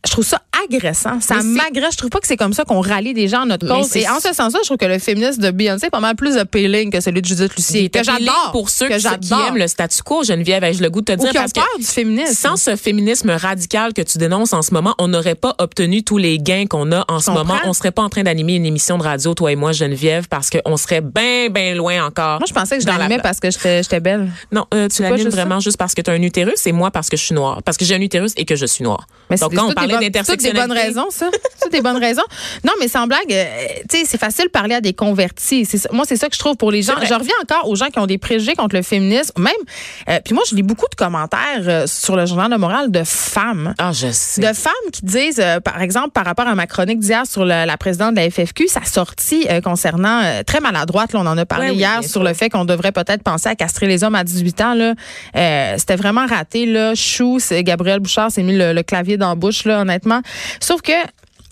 je 0.07 0.13
trouve 0.13 0.25
ça 0.25 0.41
agressant. 0.65 1.21
Ça 1.21 1.43
m'agresse. 1.43 1.93
Je 1.93 1.99
trouve 1.99 2.11
pas 2.11 2.21
que 2.21 2.27
c'est 2.27 2.37
comme 2.37 2.53
ça 2.53 2.65
qu'on 2.65 2.81
rallie 2.81 3.15
des 3.15 3.29
gens 3.29 3.43
à 3.43 3.47
notre 3.47 3.67
cause. 3.67 3.95
Et 3.97 4.09
en 4.09 4.21
ce 4.21 4.33
sens-là, 4.33 4.61
je 4.63 4.67
trouve 4.67 4.77
que 4.77 4.87
le 4.87 4.99
féminisme 4.99 5.43
de 5.43 5.51
Beyoncé 5.51 5.87
est 5.87 5.91
pas 5.91 6.01
mal 6.01 6.15
plus 6.15 6.37
appealing 6.37 6.91
que 6.91 7.01
celui 7.01 7.21
de 7.23 7.27
Judith 7.27 7.55
Lucie. 7.57 7.91
Que 7.91 8.03
j'adore. 8.05 8.51
pour 8.53 8.71
ceux 8.71 8.89
que 8.89 8.97
qui, 9.19 9.33
aiment 9.35 9.57
le 9.57 9.67
statu 9.67 10.03
quo, 10.03 10.23
Geneviève, 10.25 10.63
ai-je 10.65 10.83
le 10.83 10.91
goût 10.91 11.01
de 11.01 11.15
te 11.15 11.21
Ou 11.21 11.25
dire 11.25 11.31
qui 11.33 11.39
ont 11.39 11.41
parce 11.41 11.53
que 11.53 11.61
peur 11.61 11.79
du 11.79 11.85
féminisme. 11.85 12.35
sans 12.35 12.57
ce 12.57 12.77
féminisme 12.77 13.31
radical 13.31 13.93
que 13.93 14.03
tu 14.03 14.19
dénonces 14.19 14.53
en 14.53 14.63
ce 14.63 14.73
moment, 14.73 14.95
on 14.99 15.09
n'aurait 15.09 15.35
pas 15.35 15.55
obtenu 15.59 16.03
tous 16.05 16.19
les 16.19 16.39
gains 16.39 16.67
qu'on 16.67 16.93
a 16.93 17.05
en 17.09 17.21
ce 17.21 17.31
moment. 17.31 17.57
On 17.65 17.73
serait 17.73 17.93
pas 17.93 18.03
en 18.03 18.09
train 18.09 18.23
d'animer 18.23 18.55
une 18.55 18.67
émission 18.67 18.99
de 18.99 19.03
radio, 19.03 19.35
toi 19.35 19.53
et 19.53 19.57
moi, 19.57 19.73
Geneviève, 19.73 20.29
parce 20.29 20.49
qu'on 20.51 20.77
serait 20.77 21.01
bien, 21.01 21.49
bien 21.51 21.75
loin 21.75 22.05
encore. 22.07 22.39
Moi, 22.39 22.47
je 22.49 22.55
pensais 22.55 22.77
que 22.77 22.83
je 22.83 22.87
la 22.89 22.99
l'animais 22.99 23.17
pla- 23.17 23.23
parce 23.25 23.41
que 23.41 23.51
j'étais 23.51 24.01
belle. 24.01 24.31
Non, 24.53 24.67
euh, 24.75 24.89
tu 24.89 25.03
l'animes 25.03 25.31
ça? 25.31 25.37
vraiment 25.37 25.61
juste 25.61 25.77
parce 25.77 25.95
que 25.95 26.03
tu 26.03 26.11
as 26.11 26.15
un 26.15 26.23
utérus 26.23 26.67
et 26.67 26.73
moi 26.73 26.91
parce 26.91 27.09
que 27.09 27.17
je 27.17 27.23
suis 27.25 27.35
noire. 27.35 27.63
Parce 27.65 27.77
que 27.77 27.85
j'ai 27.85 27.95
un 27.95 28.01
utérus 28.01 28.33
et 28.37 28.45
que 28.45 28.57
je 28.57 28.67
suis 28.67 28.85
noire. 28.85 29.07
Mais 29.31 29.37
Donc, 29.37 29.55
quand 29.55 29.69
on 29.69 29.88
parlait 29.95 30.11
toutes 30.33 30.43
des 30.43 30.53
bonnes 30.61 30.73
raisons, 30.87 31.07
ça. 31.11 31.27
C'est 31.63 31.73
des 31.73 31.81
bonnes 31.83 31.97
raisons. 31.99 32.23
Non, 32.65 32.73
mais 32.81 32.89
sans 32.89 33.07
blague, 33.07 33.31
euh, 33.33 33.45
tu 33.91 33.99
sais, 33.99 34.05
c'est 34.07 34.19
facile 34.19 34.47
de 34.47 34.51
parler 34.51 34.75
à 34.75 34.81
des 34.81 34.93
convertis. 34.95 35.65
C'est 35.65 35.91
moi, 35.93 36.05
c'est 36.07 36.17
ça 36.17 36.29
que 36.29 36.35
je 36.35 36.39
trouve 36.39 36.57
pour 36.57 36.71
les 36.71 36.83
gens. 36.83 36.95
C'est. 37.01 37.07
Je 37.07 37.15
reviens 37.15 37.35
encore 37.43 37.69
aux 37.69 37.77
gens 37.77 37.89
qui 37.89 37.99
ont 37.99 38.07
des 38.07 38.19
préjugés 38.19 38.55
contre 38.55 38.77
le 38.77 38.83
féminisme. 38.83 39.33
Même, 39.39 39.53
euh, 40.09 40.19
puis 40.25 40.35
moi, 40.35 40.43
je 40.49 40.55
lis 40.55 40.63
beaucoup 40.63 40.87
de 40.91 40.95
commentaires 40.95 41.39
euh, 41.67 41.87
sur 41.87 42.17
le 42.17 42.27
journal 42.27 42.51
de 42.51 42.57
morale 42.57 42.91
de 42.91 43.03
femmes. 43.05 43.75
Ah, 43.79 43.93
je 43.93 44.11
sais. 44.13 44.41
De 44.41 44.53
femmes 44.53 44.73
qui 44.93 45.03
disent, 45.05 45.43
par 45.65 45.81
exemple, 45.83 46.11
par 46.11 46.25
rapport 46.25 46.47
à 46.47 46.55
ma 46.55 46.67
chronique 46.67 47.01
d'hier 47.01 47.25
sur 47.27 47.45
le- 47.45 47.65
la 47.67 47.77
présidente 47.77 48.15
de 48.15 48.21
la 48.21 48.31
FFQ, 48.31 48.69
sa 48.69 48.85
sortie 48.85 49.47
concernant, 49.65 50.23
très 50.47 50.61
maladroite, 50.61 51.13
là, 51.13 51.21
on 51.21 51.27
en 51.27 51.37
a 51.39 51.45
parlé 51.47 51.69
Ouais, 51.71 51.75
hier, 51.75 52.03
sur 52.05 52.23
le 52.23 52.33
fait 52.35 52.49
qu'on 52.51 52.65
devrait 52.65 52.93
peut-être 52.93 53.23
penser 53.23 53.49
à 53.49 53.55
castrer 53.55 53.87
les 53.87 54.05
hommes 54.05 54.15
à 54.15 54.25
18 54.25 54.61
ans. 54.61 54.75
Là. 54.75 54.95
C'était 55.79 55.97
vraiment 55.97 56.27
raté. 56.27 56.67
Là. 56.67 56.95
Chou, 56.95 57.39
c'est- 57.41 57.63
Gabriel 57.63 58.01
Bouchard 58.01 58.31
s'est 58.31 58.43
mis 58.43 58.57
le, 58.57 58.73
le 58.73 58.83
clavier 58.83 59.17
dans 59.17 59.29
la 59.31 59.35
bouche, 59.35 59.65
là, 59.65 59.78
honnêtement. 59.79 60.21
Sauf 60.61 60.83
que 60.83 60.93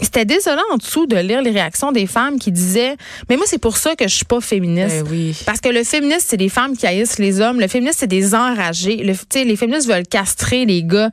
c'était 0.00 0.26
désolant 0.26 0.62
en 0.72 0.76
dessous 0.76 1.06
de 1.06 1.16
lire 1.16 1.40
les 1.40 1.50
réactions 1.50 1.90
des 1.90 2.06
femmes 2.06 2.38
qui 2.38 2.52
disaient 2.52 2.96
Mais 3.30 3.36
moi, 3.36 3.46
c'est 3.48 3.58
pour 3.58 3.76
ça 3.76 3.96
que 3.96 4.06
je 4.06 4.14
suis 4.14 4.24
pas 4.24 4.40
féministe. 4.40 5.04
Ben 5.04 5.06
oui. 5.10 5.36
Parce 5.46 5.60
que 5.60 5.68
le 5.68 5.84
féministe, 5.84 6.26
c'est 6.28 6.36
des 6.36 6.50
femmes 6.50 6.76
qui 6.76 6.86
haïssent 6.86 7.18
les 7.18 7.40
hommes. 7.40 7.60
Le 7.60 7.68
féministe, 7.68 8.00
c'est 8.00 8.06
des 8.06 8.34
enragés. 8.34 8.96
Le, 8.96 9.14
les 9.44 9.56
féministes 9.56 9.88
veulent 9.88 10.06
castrer 10.06 10.66
les 10.66 10.82
gars. 10.82 11.10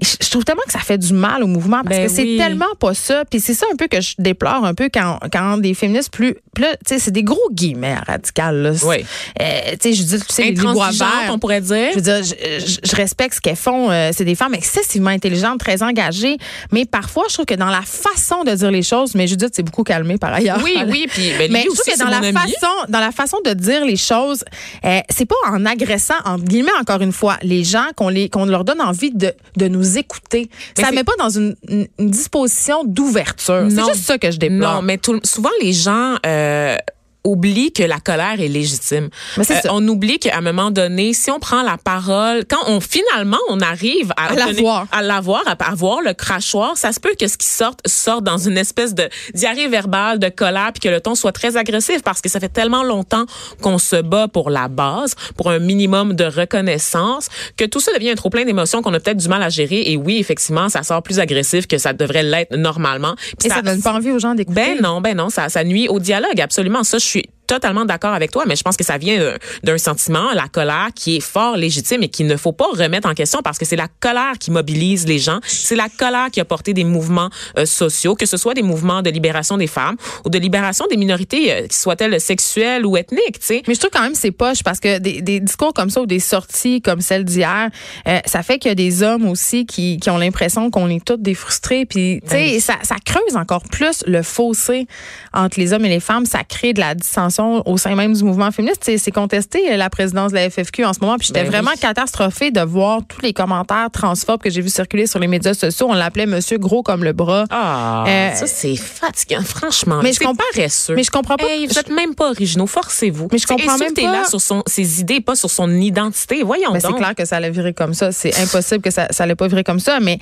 Je 0.00 0.28
trouve 0.30 0.44
tellement 0.44 0.62
que 0.66 0.72
ça 0.72 0.80
fait 0.80 0.98
du 0.98 1.12
mal 1.12 1.42
au 1.44 1.46
mouvement 1.46 1.82
parce 1.84 1.96
Ben 1.96 2.06
que 2.08 2.12
c'est 2.12 2.22
oui. 2.22 2.36
tellement 2.36 2.74
pas 2.80 2.94
ça. 2.94 3.24
Puis 3.30 3.38
c'est 3.40 3.54
ça 3.54 3.66
un 3.72 3.76
peu 3.76 3.86
que 3.86 4.00
je 4.00 4.14
déplore 4.18 4.64
un 4.64 4.74
peu 4.74 4.88
quand, 4.92 5.18
quand 5.32 5.58
des 5.58 5.72
féministes 5.74 6.12
plus. 6.12 6.34
là, 6.58 6.72
tu 6.84 6.94
sais, 6.94 6.98
c'est 6.98 7.10
des 7.12 7.22
gros 7.22 7.48
guillemets 7.52 7.94
radicales. 8.06 8.56
Là. 8.62 8.70
Oui. 8.84 9.04
Euh, 9.40 9.44
tu 9.72 9.76
sais, 9.80 9.92
je 9.92 10.02
dis, 10.02 10.18
tu 10.18 10.24
sais, 10.28 10.42
les 10.44 10.52
bois 10.52 10.90
verts. 10.90 11.30
on 11.30 11.38
pourrait 11.38 11.60
dire. 11.60 11.90
Je 11.90 11.94
veux 11.96 12.00
dire, 12.00 12.22
je, 12.24 12.34
je- 12.66 12.78
je 12.90 12.96
respecte 12.96 13.34
ce 13.36 13.40
qu'elles 13.40 13.54
font. 13.56 13.90
euh, 13.90 14.10
c'est 14.12 14.24
des 14.24 14.34
femmes 14.34 14.54
excessivement 14.54 15.10
intelligentes, 15.10 15.60
très 15.60 15.82
engagées. 15.82 16.38
Mais 16.72 16.86
parfois, 16.86 17.24
je 17.28 17.34
trouve 17.34 17.46
que 17.46 17.54
dans 17.54 17.70
la 17.70 17.82
façon 17.82 18.42
de 18.44 18.52
dire 18.52 18.70
les 18.72 18.82
choses, 18.82 19.14
mais 19.14 19.26
Judith, 19.28 19.50
c'est 19.52 19.62
beaucoup 19.62 19.84
calmé 19.84 20.18
par 20.18 20.32
ailleurs. 20.34 20.58
Oui, 20.64 20.76
oui, 20.88 21.06
puis 21.10 21.30
ben, 21.38 21.52
Mais 21.52 21.62
je 21.64 21.68
aussi, 21.70 21.82
trouve 21.82 21.94
que 21.94 21.98
dans 22.00 22.08
la 22.10 22.16
ami. 22.18 22.32
façon, 22.32 22.74
dans 22.88 23.00
la 23.00 23.12
façon 23.12 23.36
de 23.44 23.52
dire 23.52 23.84
les 23.84 23.96
choses, 23.96 24.44
euh, 24.84 24.98
c'est 25.08 25.26
pas 25.26 25.34
en 25.48 25.64
agressant, 25.66 26.14
entre 26.24 26.44
guillemets, 26.44 26.70
encore 26.80 27.00
une 27.00 27.12
fois, 27.12 27.36
les 27.42 27.62
gens 27.62 27.86
qu'on 27.96 28.08
les 28.08 28.28
qu'on 28.28 28.46
leur 28.46 28.64
donne 28.64 28.80
envie 28.80 29.10
de, 29.12 29.32
de 29.56 29.68
nous 29.68 29.83
écouter. 29.84 30.48
Mais 30.76 30.82
ça 30.82 30.88
c'est- 30.90 30.94
met 30.96 31.04
pas 31.04 31.16
dans 31.18 31.30
une, 31.30 31.54
disposition 31.98 32.84
d'ouverture. 32.84 33.66
C'est 33.68 33.76
Non. 33.76 33.86
juste 33.88 34.04
ça 34.04 34.18
que 34.18 34.30
je 34.30 34.38
déplore. 34.38 34.76
Non, 34.76 34.82
mais 34.82 34.98
tout- 34.98 35.20
souvent 35.24 35.50
les 35.60 35.72
gens 35.72 36.16
euh, 36.26 36.76
oublient 37.24 37.72
que 37.72 37.82
la 37.82 37.98
colère 37.98 38.40
est 38.40 38.48
légitime. 38.48 39.08
Mais 39.36 39.44
c'est 39.44 39.62
ça. 39.62 39.70
on 39.72 39.86
oublie 39.88 40.18
qu'à 40.18 40.36
un 40.36 40.40
moment 40.40 40.70
donné, 40.70 41.12
si 41.14 41.30
on 41.30 41.38
prend 41.38 41.62
la 41.62 41.78
parole, 41.78 42.44
quand 42.48 42.68
on 42.68 42.80
finalement 42.80 43.38
on 43.48 43.60
arrive 43.60 44.12
à, 44.16 44.26
À 44.26 44.34
l'avoir. 44.34 44.86
à 44.92 45.02
l'avoir, 45.02 45.42
à 45.46 45.70
avoir 45.70 46.02
le 46.02 46.12
crachoir, 46.12 46.76
ça 46.76 46.92
se 46.92 47.00
peut 47.00 47.14
que 47.18 47.26
ce 47.26 47.36
qui 47.36 47.46
sorte 47.46 47.80
sorte 47.86 48.24
dans 48.24 48.38
une 48.38 48.58
espèce 48.58 48.94
de 48.94 49.08
diarrhée 49.34 49.68
verbale, 49.68 50.18
de 50.18 50.28
colère, 50.28 50.72
puis 50.72 50.80
que 50.80 50.88
le 50.88 51.00
ton 51.00 51.14
soit 51.14 51.32
très 51.32 51.56
agressif 51.56 52.02
parce 52.02 52.20
que 52.20 52.28
ça 52.28 52.40
fait 52.40 52.48
tellement 52.48 52.82
longtemps 52.82 53.24
qu'on 53.62 53.78
se 53.78 53.96
bat 53.96 54.28
pour 54.28 54.50
la 54.50 54.68
base, 54.68 55.14
pour 55.36 55.50
un 55.50 55.58
minimum 55.58 56.14
de 56.14 56.24
reconnaissance, 56.24 57.28
que 57.56 57.64
tout 57.64 57.80
ça 57.80 57.92
devient 57.94 58.10
un 58.10 58.14
trop 58.14 58.30
plein 58.30 58.44
d'émotions 58.44 58.82
qu'on 58.82 58.92
a 58.94 59.00
peut-être 59.00 59.18
du 59.18 59.28
mal 59.28 59.42
à 59.42 59.48
gérer. 59.48 59.82
Et 59.86 59.96
oui, 59.96 60.18
effectivement, 60.18 60.68
ça 60.68 60.82
sort 60.82 61.02
plus 61.02 61.18
agressif 61.18 61.66
que 61.66 61.78
ça 61.78 61.92
devrait 61.92 62.22
l'être 62.22 62.56
normalement. 62.56 63.14
Et 63.44 63.48
ça, 63.48 63.62
donne 63.62 63.82
pas 63.82 63.92
envie 63.92 64.10
aux 64.10 64.18
gens 64.18 64.34
d'écouter. 64.34 64.74
ben 64.74 64.82
non, 64.82 65.00
ben 65.00 65.16
non, 65.16 65.30
ça, 65.30 65.48
ça 65.48 65.64
nuit 65.64 65.88
au 65.88 65.98
dialogue, 65.98 66.40
absolument. 66.40 66.84
Ça, 66.84 66.98
je 66.98 67.04
suis 67.14 67.33
totalement 67.46 67.84
d'accord 67.84 68.12
avec 68.14 68.30
toi, 68.30 68.44
mais 68.46 68.56
je 68.56 68.62
pense 68.62 68.76
que 68.76 68.84
ça 68.84 68.98
vient 68.98 69.18
d'un- 69.18 69.36
d'un 69.62 69.78
sentiment, 69.78 70.32
la 70.34 70.48
colère, 70.48 70.88
qui 70.94 71.16
est 71.16 71.20
fort 71.20 71.56
légitime 71.56 72.02
et 72.02 72.08
qu'il 72.08 72.26
ne 72.26 72.36
faut 72.36 72.52
pas 72.52 72.66
remettre 72.72 73.08
en 73.08 73.14
question 73.14 73.40
parce 73.42 73.58
que 73.58 73.64
c'est 73.64 73.76
la 73.76 73.88
colère 74.00 74.34
qui 74.38 74.50
mobilise 74.50 75.06
les 75.06 75.18
gens. 75.18 75.38
C'est 75.46 75.76
la 75.76 75.88
colère 75.88 76.28
qui 76.32 76.40
a 76.40 76.44
porté 76.44 76.72
des 76.74 76.84
mouvements 76.84 77.30
euh, 77.58 77.66
sociaux, 77.66 78.14
que 78.14 78.26
ce 78.26 78.36
soit 78.36 78.54
des 78.54 78.62
mouvements 78.62 79.02
de 79.02 79.10
libération 79.10 79.56
des 79.56 79.66
femmes 79.66 79.96
ou 80.24 80.28
de 80.30 80.38
libération 80.38 80.86
des 80.90 80.96
minorités, 80.96 81.52
euh, 81.52 81.66
soient-elles 81.70 82.20
sexuelles 82.20 82.86
ou 82.86 82.96
ethniques, 82.96 83.38
tu 83.40 83.46
sais. 83.46 83.62
Mais 83.68 83.74
je 83.74 83.80
trouve 83.80 83.90
quand 83.92 84.02
même 84.02 84.14
c'est 84.14 84.30
poche 84.30 84.62
parce 84.62 84.80
que 84.80 84.98
des, 84.98 85.20
des 85.22 85.40
discours 85.40 85.72
comme 85.74 85.90
ça 85.90 86.00
ou 86.02 86.06
des 86.06 86.20
sorties 86.20 86.80
comme 86.82 87.00
celle 87.00 87.24
d'hier, 87.24 87.70
euh, 88.08 88.18
ça 88.26 88.42
fait 88.42 88.58
qu'il 88.58 88.68
y 88.70 88.72
a 88.72 88.74
des 88.74 89.02
hommes 89.02 89.28
aussi 89.28 89.66
qui, 89.66 89.98
qui 89.98 90.10
ont 90.10 90.18
l'impression 90.18 90.70
qu'on 90.70 90.88
est 90.88 91.04
tous 91.04 91.16
des 91.16 91.34
frustrés. 91.34 91.84
Puis, 91.86 92.20
tu 92.24 92.30
sais, 92.30 92.60
ça, 92.60 92.74
ça 92.82 92.96
creuse 93.04 93.36
encore 93.36 93.64
plus 93.64 94.02
le 94.06 94.22
fossé 94.22 94.86
entre 95.32 95.58
les 95.58 95.72
hommes 95.72 95.84
et 95.84 95.88
les 95.88 96.00
femmes. 96.00 96.26
Ça 96.26 96.44
crée 96.44 96.72
de 96.72 96.80
la 96.80 96.94
au 97.42 97.76
sein 97.76 97.94
même 97.94 98.12
du 98.14 98.22
mouvement 98.24 98.50
féministe. 98.50 98.90
C'est 98.96 99.10
contesté 99.10 99.72
euh, 99.72 99.76
la 99.76 99.90
présidence 99.90 100.30
de 100.32 100.36
la 100.36 100.50
FFQ 100.50 100.84
en 100.84 100.92
ce 100.92 101.00
moment. 101.00 101.16
Puis 101.18 101.28
j'étais 101.28 101.42
Ben 101.44 101.50
vraiment 101.50 101.70
oui. 101.72 101.78
catastrophée 101.80 102.50
de 102.50 102.60
voir 102.60 103.00
tous 103.08 103.20
les 103.22 103.32
commentaires 103.32 103.88
transphobes 103.92 104.40
que 104.40 104.50
j'ai 104.50 104.60
vu 104.60 104.68
circuler 104.68 105.06
sur 105.06 105.18
les 105.18 105.26
médias 105.26 105.54
sociaux. 105.54 105.86
On 105.90 105.94
l'appelait 105.94 106.26
Monsieur 106.26 106.58
Gros 106.58 106.82
comme 106.82 107.04
le 107.04 107.12
bras. 107.12 107.44
Ah, 107.50 108.04
Euh, 108.06 108.34
ça 108.34 108.46
c'est 108.46 108.76
fatigant, 108.76 109.42
franchement. 109.42 110.00
mais 110.02 110.12
je 110.12 110.18
comprends- 110.20 110.34
paresseux. 110.54 110.94
mais 110.94 111.02
je 111.02 111.10
comprends 111.10 111.36
pas- 111.36 111.44
Hey, 111.48 111.66
vous 111.66 111.78
êtes 111.78 111.90
même 111.90 112.14
pas 112.14 112.30
originaux, 112.30 112.66
forcez-vous. 112.66 113.28
Mais 113.32 113.38
je 113.38 113.46
comprends 113.46 113.76
même 113.78 113.92
là 113.96 114.22
pas- 114.22 114.28
sur 114.28 114.40
son, 114.40 114.62
ses 114.66 115.00
idées, 115.00 115.20
pas 115.20 115.36
sur 115.36 115.50
son 115.50 115.70
identité. 115.70 116.42
Voyons 116.42 116.72
Ben, 116.72 116.80
c'est 116.80 116.92
clair 116.94 117.14
que 117.14 117.24
ça 117.24 117.36
allait 117.36 117.50
virer 117.50 117.72
comme 117.74 117.94
ça. 117.94 118.12
C'est 118.12 118.36
impossible 118.40 118.80
que 118.82 118.90
ça, 118.90 119.06
ça 119.10 119.24
allait 119.24 119.34
pas 119.34 119.48
virer 119.48 119.64
comme 119.64 119.80
ça. 119.80 120.00
Mais, 120.00 120.18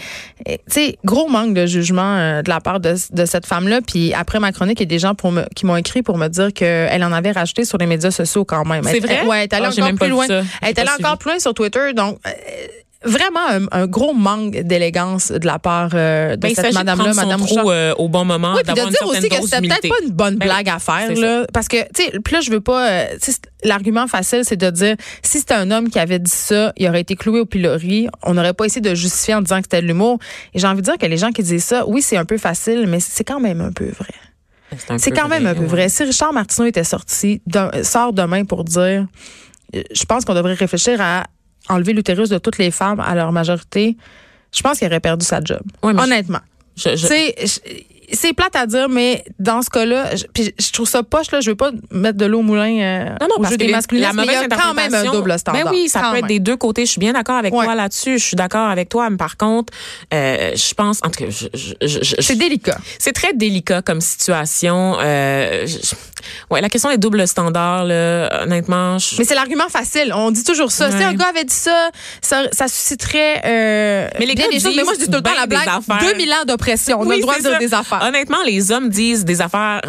euh, 0.48 0.52
tu 0.68 0.74
sais, 0.74 0.98
gros 1.04 1.28
manque 1.28 1.54
de 1.54 1.66
jugement 1.66 2.16
euh, 2.16 2.42
de 2.42 2.48
la 2.50 2.60
part 2.60 2.80
de, 2.80 2.94
de 3.12 3.24
cette 3.26 3.46
femme-là. 3.46 3.80
Puis 3.86 4.12
après 4.14 4.38
ma 4.40 4.52
chronique, 4.52 4.80
il 4.80 4.84
y 4.84 4.86
a 4.86 4.86
des 4.86 4.98
gens 4.98 5.14
pour 5.14 5.32
me, 5.32 5.44
qui 5.54 5.66
m'ont 5.66 5.76
écrit 5.76 6.02
pour 6.02 6.18
me 6.18 6.28
dire 6.28 6.52
qu'elle 6.52 7.01
en 7.04 7.12
avait 7.12 7.32
rajouté 7.32 7.64
sur 7.64 7.78
les 7.78 7.86
médias 7.86 8.10
sociaux 8.10 8.44
quand 8.44 8.64
même. 8.64 8.84
C'est 8.84 8.96
Elle- 8.98 9.02
vrai? 9.02 9.18
elle- 9.22 9.28
ouais, 9.28 9.36
elle 9.38 9.42
est 9.44 9.54
allée 9.54 9.66
Ah, 9.78 9.84
encore 9.84 9.94
plus 9.98 10.08
loin. 10.08 10.26
ça. 10.26 10.42
Elle 10.62 10.68
est 10.70 10.78
allée 10.78 10.90
encore 11.00 11.18
plus 11.18 11.30
loin 11.30 11.38
sur 11.38 11.54
Twitter. 11.54 11.92
Donc, 11.94 12.18
euh, 12.26 12.30
vraiment 13.04 13.40
un, 13.50 13.66
un 13.72 13.86
gros 13.88 14.14
manque 14.14 14.52
d'élégance 14.52 15.32
de 15.32 15.44
la 15.44 15.58
part 15.58 15.90
euh, 15.94 16.36
de 16.36 16.40
Ben, 16.40 16.54
cette 16.54 16.72
madame-là, 16.72 17.12
madame 17.14 17.40
Bouchard. 17.40 17.66
euh, 17.66 17.92
au 17.98 18.08
bon 18.08 18.24
moment, 18.24 18.54
Oui, 18.54 18.60
puis 18.64 18.74
de 18.74 18.88
dire 18.90 19.02
aussi 19.06 19.28
que 19.28 19.34
c'était 19.42 19.60
peut-être 19.60 19.88
pas 19.88 19.94
une 20.04 20.10
bonne 20.12 20.36
Ben 20.36 20.46
blague 20.46 20.68
à 20.68 20.78
faire, 20.78 21.12
là. 21.16 21.44
Parce 21.52 21.66
que, 21.66 21.78
tu 21.92 22.04
sais, 22.04 22.12
là, 22.30 22.40
je 22.40 22.50
veux 22.52 22.60
pas. 22.60 22.88
euh, 22.90 23.06
l'argument 23.64 24.06
facile, 24.06 24.42
c'est 24.44 24.56
de 24.56 24.70
dire 24.70 24.94
si 25.22 25.40
c'était 25.40 25.54
un 25.54 25.70
homme 25.72 25.88
qui 25.90 25.98
avait 25.98 26.20
dit 26.20 26.30
ça, 26.30 26.72
il 26.76 26.88
aurait 26.88 27.00
été 27.00 27.16
cloué 27.16 27.40
au 27.40 27.46
pilori. 27.46 28.08
On 28.22 28.34
n'aurait 28.34 28.54
pas 28.54 28.66
essayé 28.66 28.80
de 28.80 28.94
justifier 28.94 29.34
en 29.34 29.40
disant 29.42 29.56
que 29.58 29.64
c'était 29.64 29.82
de 29.82 29.86
l'humour. 29.88 30.18
Et 30.54 30.58
j'ai 30.60 30.66
envie 30.68 30.80
de 30.82 30.86
dire 30.86 30.98
que 30.98 31.06
les 31.06 31.16
gens 31.16 31.30
qui 31.32 31.42
disent 31.42 31.64
ça, 31.64 31.84
oui, 31.88 32.02
c'est 32.02 32.16
un 32.16 32.24
peu 32.24 32.38
facile, 32.38 32.86
mais 32.86 33.00
c'est 33.00 33.24
quand 33.24 33.40
même 33.40 33.60
un 33.60 33.72
peu 33.72 33.86
vrai. 33.86 34.14
C'est 34.98 35.10
quand 35.10 35.28
même 35.28 35.46
un 35.46 35.54
peu 35.54 35.64
vrai. 35.66 35.88
Si 35.88 36.04
Richard 36.04 36.32
Martineau 36.32 36.66
était 36.68 36.84
sorti, 36.84 37.40
d'un- 37.46 37.70
sort 37.82 38.12
demain 38.12 38.44
pour 38.44 38.64
dire 38.64 39.06
euh, 39.74 39.82
je 39.92 40.04
pense 40.04 40.24
qu'on 40.24 40.34
devrait 40.34 40.54
réfléchir 40.54 41.00
à 41.00 41.24
enlever 41.68 41.92
l'utérus 41.92 42.28
de 42.28 42.38
toutes 42.38 42.58
les 42.58 42.70
femmes 42.70 43.00
à 43.00 43.14
leur 43.14 43.32
majorité, 43.32 43.96
je 44.54 44.60
pense 44.62 44.78
qu'il 44.78 44.86
aurait 44.88 45.00
perdu 45.00 45.24
sa 45.24 45.40
job. 45.42 45.60
Ouais, 45.82 45.92
mais 45.92 46.02
Honnêtement. 46.02 46.40
Je- 46.76 46.96
je- 46.96 47.06
c'est 48.12 48.32
plate 48.32 48.56
à 48.56 48.66
dire, 48.66 48.88
mais 48.88 49.24
dans 49.38 49.62
ce 49.62 49.70
cas-là, 49.70 50.14
je, 50.16 50.24
puis 50.32 50.54
je 50.58 50.70
trouve 50.72 50.88
ça 50.88 51.02
poche, 51.02 51.30
là. 51.30 51.40
Je 51.40 51.50
veux 51.50 51.56
pas 51.56 51.70
mettre 51.90 52.18
de 52.18 52.26
l'eau 52.26 52.40
au 52.40 52.42
moulin 52.42 52.78
euh, 52.80 53.04
Non, 53.20 53.28
non, 53.28 53.34
au 53.36 53.40
parce 53.42 53.50
jeu 53.50 53.56
que 53.56 53.60
des 53.60 53.66
les- 53.66 53.72
masculins, 53.72 54.08
la 54.08 54.12
mais 54.12 54.22
il 54.22 54.26
y 54.32 54.34
mauvaise 54.34 54.48
a 54.52 54.56
quand 54.56 54.74
même 54.74 54.94
un 54.94 55.04
double 55.04 55.38
standard. 55.38 55.64
Ben 55.64 55.70
oui, 55.70 55.88
ça 55.88 56.10
peut 56.10 56.18
être 56.18 56.26
des 56.26 56.40
deux 56.40 56.56
côtés. 56.56 56.84
Je 56.86 56.90
suis 56.90 57.00
bien 57.00 57.12
d'accord 57.12 57.36
avec 57.36 57.52
Ouais. 57.54 57.64
toi 57.64 57.74
là-dessus. 57.74 58.18
Je 58.18 58.24
suis 58.24 58.36
d'accord 58.36 58.68
avec 58.68 58.88
toi. 58.88 59.08
Mais 59.10 59.16
par 59.16 59.36
contre, 59.36 59.72
euh, 60.12 60.52
je 60.54 60.74
pense, 60.74 61.00
en 61.04 61.10
tout 61.10 61.24
cas, 61.24 61.30
je- 61.30 61.46
je- 61.54 61.74
je- 61.86 62.02
je- 62.02 62.14
C'est 62.20 62.36
délicat. 62.36 62.78
c'est 62.98 63.12
très 63.12 63.32
délicat 63.34 63.82
comme 63.82 64.00
situation. 64.00 64.96
Euh, 65.00 65.66
je- 65.66 65.78
ouais, 66.50 66.60
la 66.60 66.68
question 66.68 66.90
des 66.90 66.98
doubles 66.98 67.26
standards, 67.26 67.84
là, 67.84 68.42
honnêtement, 68.44 68.98
je- 68.98 69.16
Mais 69.18 69.24
c'est 69.24 69.34
l'argument 69.34 69.68
facile. 69.68 70.12
On 70.14 70.30
dit 70.30 70.44
toujours 70.44 70.70
ça. 70.72 70.90
Si 70.90 71.02
un 71.02 71.14
gars 71.14 71.26
avait 71.30 71.44
dit 71.44 71.54
ça, 71.54 71.90
ça, 72.20 72.42
ça 72.52 72.68
susciterait 72.68 73.42
euh, 73.44 74.08
Mais 74.18 74.26
les 74.26 74.34
gars 74.34 74.48
des 74.48 74.60
choses. 74.60 74.74
Mais 74.76 74.82
moi, 74.84 74.92
je 74.94 75.00
dis 75.00 75.06
tout 75.06 75.12
le 75.16 75.22
temps 75.22 75.30
la 75.38 75.46
blague. 75.46 75.64
des 75.64 75.68
affaires. 75.70 75.98
2000 76.10 76.32
ans 76.32 76.44
d'oppression. 76.46 76.98
On 77.00 77.08
a 77.10 77.14
le 77.14 77.20
droit 77.20 77.36
de 77.36 77.40
dire 77.42 77.50
ça. 77.52 77.58
des 77.58 77.74
affaires. 77.74 78.02
Honnêtement, 78.02 78.42
les 78.44 78.72
hommes 78.72 78.88
disent 78.88 79.24
des 79.24 79.40
affaires 79.40 79.80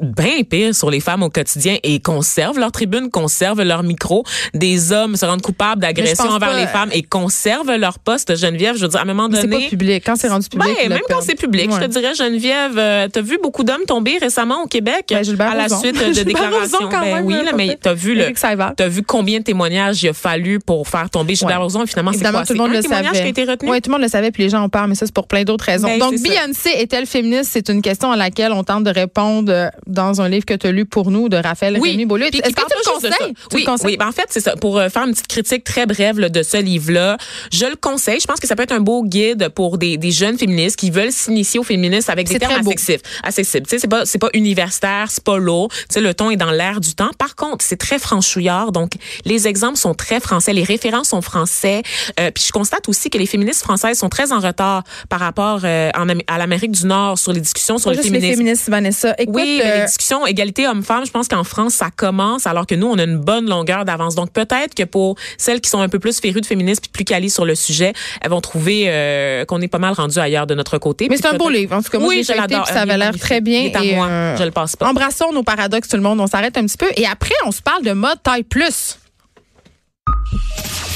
bien 0.00 0.42
pires 0.42 0.74
sur 0.74 0.90
les 0.90 1.00
femmes 1.00 1.22
au 1.22 1.30
quotidien 1.30 1.76
et 1.82 2.00
conservent 2.00 2.58
leur 2.58 2.72
tribune, 2.72 3.10
conservent 3.10 3.62
leur 3.62 3.82
micro. 3.82 4.24
Des 4.54 4.92
hommes 4.92 5.16
se 5.16 5.24
rendent 5.26 5.42
coupables 5.42 5.80
d'agression 5.80 6.24
Mais 6.24 6.30
je 6.30 6.34
pense 6.34 6.36
envers 6.42 6.50
pas- 6.52 6.60
les 6.60 6.66
femmes 6.66 6.90
et 6.92 7.02
conservent 7.02 7.74
leur 7.76 7.98
poste. 7.98 8.36
Geneviève, 8.36 8.76
je 8.76 8.82
veux 8.82 8.88
dire, 8.88 9.00
à 9.00 9.02
un 9.02 9.06
moment 9.06 9.28
Mais 9.28 9.40
c'est 9.40 9.46
donné... 9.46 9.64
pas 9.64 9.70
public. 9.70 10.02
Quand 10.04 10.16
c'est 10.16 10.28
rendu 10.28 10.48
public, 10.48 10.76
Ben, 10.82 10.88
même 10.88 11.00
quand 11.08 11.20
c'est 11.20 11.34
public, 11.34 11.70
je 11.72 11.78
te 11.80 11.86
dirais, 11.86 12.14
Geneviève, 12.14 12.78
euh, 12.78 13.08
t'as 13.12 13.20
vu 13.20 13.38
beaucoup 13.42 13.64
d'hommes 13.64 13.84
tomber 13.86 14.18
récemment 14.18 14.62
au 14.62 14.66
Québec 14.66 15.06
Ben, 15.10 15.16
à 15.40 15.54
la 15.54 15.68
suite 15.68 15.94
de 15.98 16.04
Gilbert 16.12 16.24
déclarations? 16.24 16.78
Quand 16.90 17.00
ben 17.00 17.14
même, 17.16 17.26
oui, 17.26 17.34
là, 17.44 17.52
mais 17.56 17.78
t'as 17.80 17.94
vu 17.94 18.14
le, 18.14 18.32
t'as 18.76 18.88
vu 18.88 19.02
combien 19.02 19.38
de 19.38 19.44
témoignages 19.44 20.02
il 20.02 20.08
a 20.08 20.12
fallu 20.12 20.58
pour 20.58 20.88
faire 20.88 21.08
tomber 21.10 21.34
Gilbert 21.34 21.58
Ouais. 21.58 21.64
Rozon? 21.64 21.86
Finalement, 21.86 22.12
c'est 22.12 22.20
quoi? 22.30 22.44
tout 22.46 22.52
le 22.54 22.58
monde 22.58 22.70
un 22.70 22.74
le 22.74 22.82
témoignage 22.82 23.12
savait. 23.16 23.32
qui 23.32 23.40
a 23.40 23.42
été 23.42 23.50
retenu? 23.50 23.70
Oui, 23.70 23.80
tout 23.80 23.90
le 23.90 23.92
monde 23.92 24.02
le 24.02 24.08
savait, 24.08 24.30
puis 24.30 24.42
les 24.44 24.48
gens 24.48 24.62
en 24.62 24.68
parlent, 24.68 24.88
mais 24.88 24.94
ça, 24.94 25.06
c'est 25.06 25.14
pour 25.14 25.26
plein 25.26 25.44
d'autres 25.44 25.64
raisons. 25.64 25.88
Ben, 25.88 25.98
Donc. 25.98 26.14
Beyoncé 26.20 26.70
est-elle 26.76 27.06
féministe? 27.06 27.50
C'est 27.52 27.68
une 27.68 27.82
question 27.82 28.10
à 28.12 28.16
laquelle 28.16 28.52
on 28.52 28.64
tente 28.64 28.84
de 28.84 28.90
répondre 28.90 29.52
euh, 29.52 29.68
dans 29.86 30.20
un 30.20 30.28
livre 30.28 30.44
que 30.44 30.54
tu 30.54 30.66
as 30.66 30.72
lu 30.72 30.84
pour 30.84 31.10
nous 31.10 31.28
de 31.28 31.36
Raphaël 31.36 31.78
Rémy 31.80 32.06
Beaulieu. 32.06 32.26
Puis 32.30 32.40
Est-ce 32.40 32.54
que 32.54 32.60
tu 32.60 32.66
le 32.86 32.92
conseilles? 32.92 33.34
Oui, 33.52 33.60
le 33.60 33.66
conseilles? 33.66 33.86
oui. 33.92 33.96
Ben, 33.96 34.08
en 34.08 34.12
fait, 34.12 34.26
c'est 34.30 34.40
ça. 34.40 34.56
Pour 34.56 34.78
euh, 34.78 34.88
faire 34.88 35.04
une 35.04 35.12
petite 35.12 35.28
critique 35.28 35.64
très 35.64 35.86
brève 35.86 36.18
là, 36.18 36.28
de 36.28 36.42
ce 36.42 36.56
livre-là, 36.56 37.16
je 37.52 37.66
le 37.66 37.76
conseille. 37.76 38.20
Je 38.20 38.26
pense 38.26 38.40
que 38.40 38.46
ça 38.46 38.54
peut 38.56 38.62
être 38.62 38.72
un 38.72 38.80
beau 38.80 39.02
guide 39.04 39.48
pour 39.50 39.78
des, 39.78 39.96
des 39.96 40.10
jeunes 40.10 40.38
féministes 40.38 40.76
qui 40.76 40.90
veulent 40.90 41.12
s'initier 41.12 41.60
au 41.60 41.62
féminisme 41.64 42.10
avec 42.10 42.28
des 42.28 42.38
termes 42.38 42.52
accessibles. 42.66 43.02
accessibles. 43.22 43.66
Tu 43.66 43.78
sais, 43.78 43.88
c'est 44.04 44.18
pas, 44.18 44.28
universitaire, 44.34 45.06
c'est 45.10 45.24
pas 45.24 45.38
lourd. 45.38 45.68
Tu 45.70 45.84
sais, 45.90 46.00
le 46.00 46.14
ton 46.14 46.30
est 46.30 46.36
dans 46.36 46.50
l'air 46.50 46.80
du 46.80 46.94
temps. 46.94 47.10
Par 47.18 47.34
contre, 47.36 47.64
c'est 47.64 47.76
très 47.76 47.98
franchouillard. 47.98 48.72
Donc, 48.72 48.92
les 49.24 49.48
exemples 49.48 49.78
sont 49.78 49.94
très 49.94 50.20
français. 50.20 50.52
Les 50.52 50.64
références 50.64 51.08
sont 51.08 51.22
français. 51.22 51.82
Euh, 52.20 52.30
puis 52.30 52.44
je 52.46 52.52
constate 52.52 52.88
aussi 52.88 53.10
que 53.10 53.18
les 53.18 53.26
féministes 53.26 53.62
françaises 53.62 53.98
sont 53.98 54.08
très 54.08 54.32
en 54.32 54.40
retard 54.40 54.82
par 55.08 55.20
rapport 55.20 55.60
euh, 55.64 55.90
en 55.96 56.06
à 56.28 56.38
l'Amérique 56.38 56.72
du 56.72 56.86
Nord 56.86 57.18
sur 57.18 57.32
les 57.32 57.40
discussions 57.40 57.78
sur 57.78 57.90
Pas 57.90 57.96
le 57.96 58.02
juste 58.02 58.12
les 58.12 58.20
féminisme. 58.20 58.38
féministes, 58.38 58.68
Vanessa. 58.68 59.14
Écoute, 59.18 59.34
Oui, 59.36 59.60
mais 59.72 59.78
euh, 59.78 59.80
les 59.80 59.86
discussions 59.86 60.26
égalité 60.26 60.66
homme-femme, 60.68 61.04
je 61.06 61.10
pense 61.10 61.28
qu'en 61.28 61.44
France, 61.44 61.74
ça 61.74 61.90
commence, 61.94 62.46
alors 62.46 62.66
que 62.66 62.74
nous, 62.74 62.86
on 62.86 62.98
a 62.98 63.04
une 63.04 63.18
bonne 63.18 63.48
longueur 63.48 63.84
d'avance. 63.84 64.14
Donc, 64.14 64.32
peut-être 64.32 64.74
que 64.74 64.82
pour 64.84 65.16
celles 65.38 65.60
qui 65.60 65.70
sont 65.70 65.80
un 65.80 65.88
peu 65.88 65.98
plus 65.98 66.20
férues 66.20 66.40
de 66.40 66.46
féminisme 66.46 66.80
puis 66.82 66.90
plus 66.92 67.04
calées 67.04 67.28
sur 67.28 67.44
le 67.44 67.54
sujet, 67.54 67.92
elles 68.20 68.30
vont 68.30 68.40
trouver 68.40 68.84
euh, 68.86 69.44
qu'on 69.44 69.60
est 69.60 69.68
pas 69.68 69.78
mal 69.78 69.92
rendu 69.94 70.18
ailleurs 70.18 70.46
de 70.46 70.54
notre 70.54 70.78
côté. 70.78 71.08
mais 71.10 71.16
c'est 71.16 71.26
un 71.26 71.36
beau 71.36 71.48
livre. 71.50 71.74
En 71.76 71.82
tout 71.82 71.90
cas, 71.90 71.98
moi, 71.98 72.08
Oui, 72.08 72.24
je 72.26 72.32
l'adore. 72.32 72.66
ça 72.66 72.82
avait 72.82 72.96
l'air 72.98 73.16
très 73.18 73.40
bien. 73.40 73.62
Est 73.62 73.76
à 73.76 73.84
et, 73.84 73.94
moi. 73.94 74.06
euh, 74.08 74.36
Je 74.36 74.44
le 74.44 74.50
passe 74.50 74.76
pas. 74.76 74.88
Embrassons 74.88 75.32
nos 75.32 75.42
paradoxes, 75.42 75.88
tout 75.88 75.96
le 75.96 76.02
monde. 76.02 76.20
On 76.20 76.26
s'arrête 76.26 76.56
un 76.56 76.64
petit 76.66 76.76
peu. 76.76 76.88
Et 76.96 77.06
après, 77.06 77.34
on 77.46 77.50
se 77.52 77.62
parle 77.62 77.82
de 77.84 77.92
mode 77.92 78.22
taille 78.22 78.42
plus. 78.44 78.98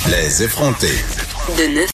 Les 0.09 0.43
effrontés. 0.43 0.95
De 1.59 1.75
9 1.75 1.85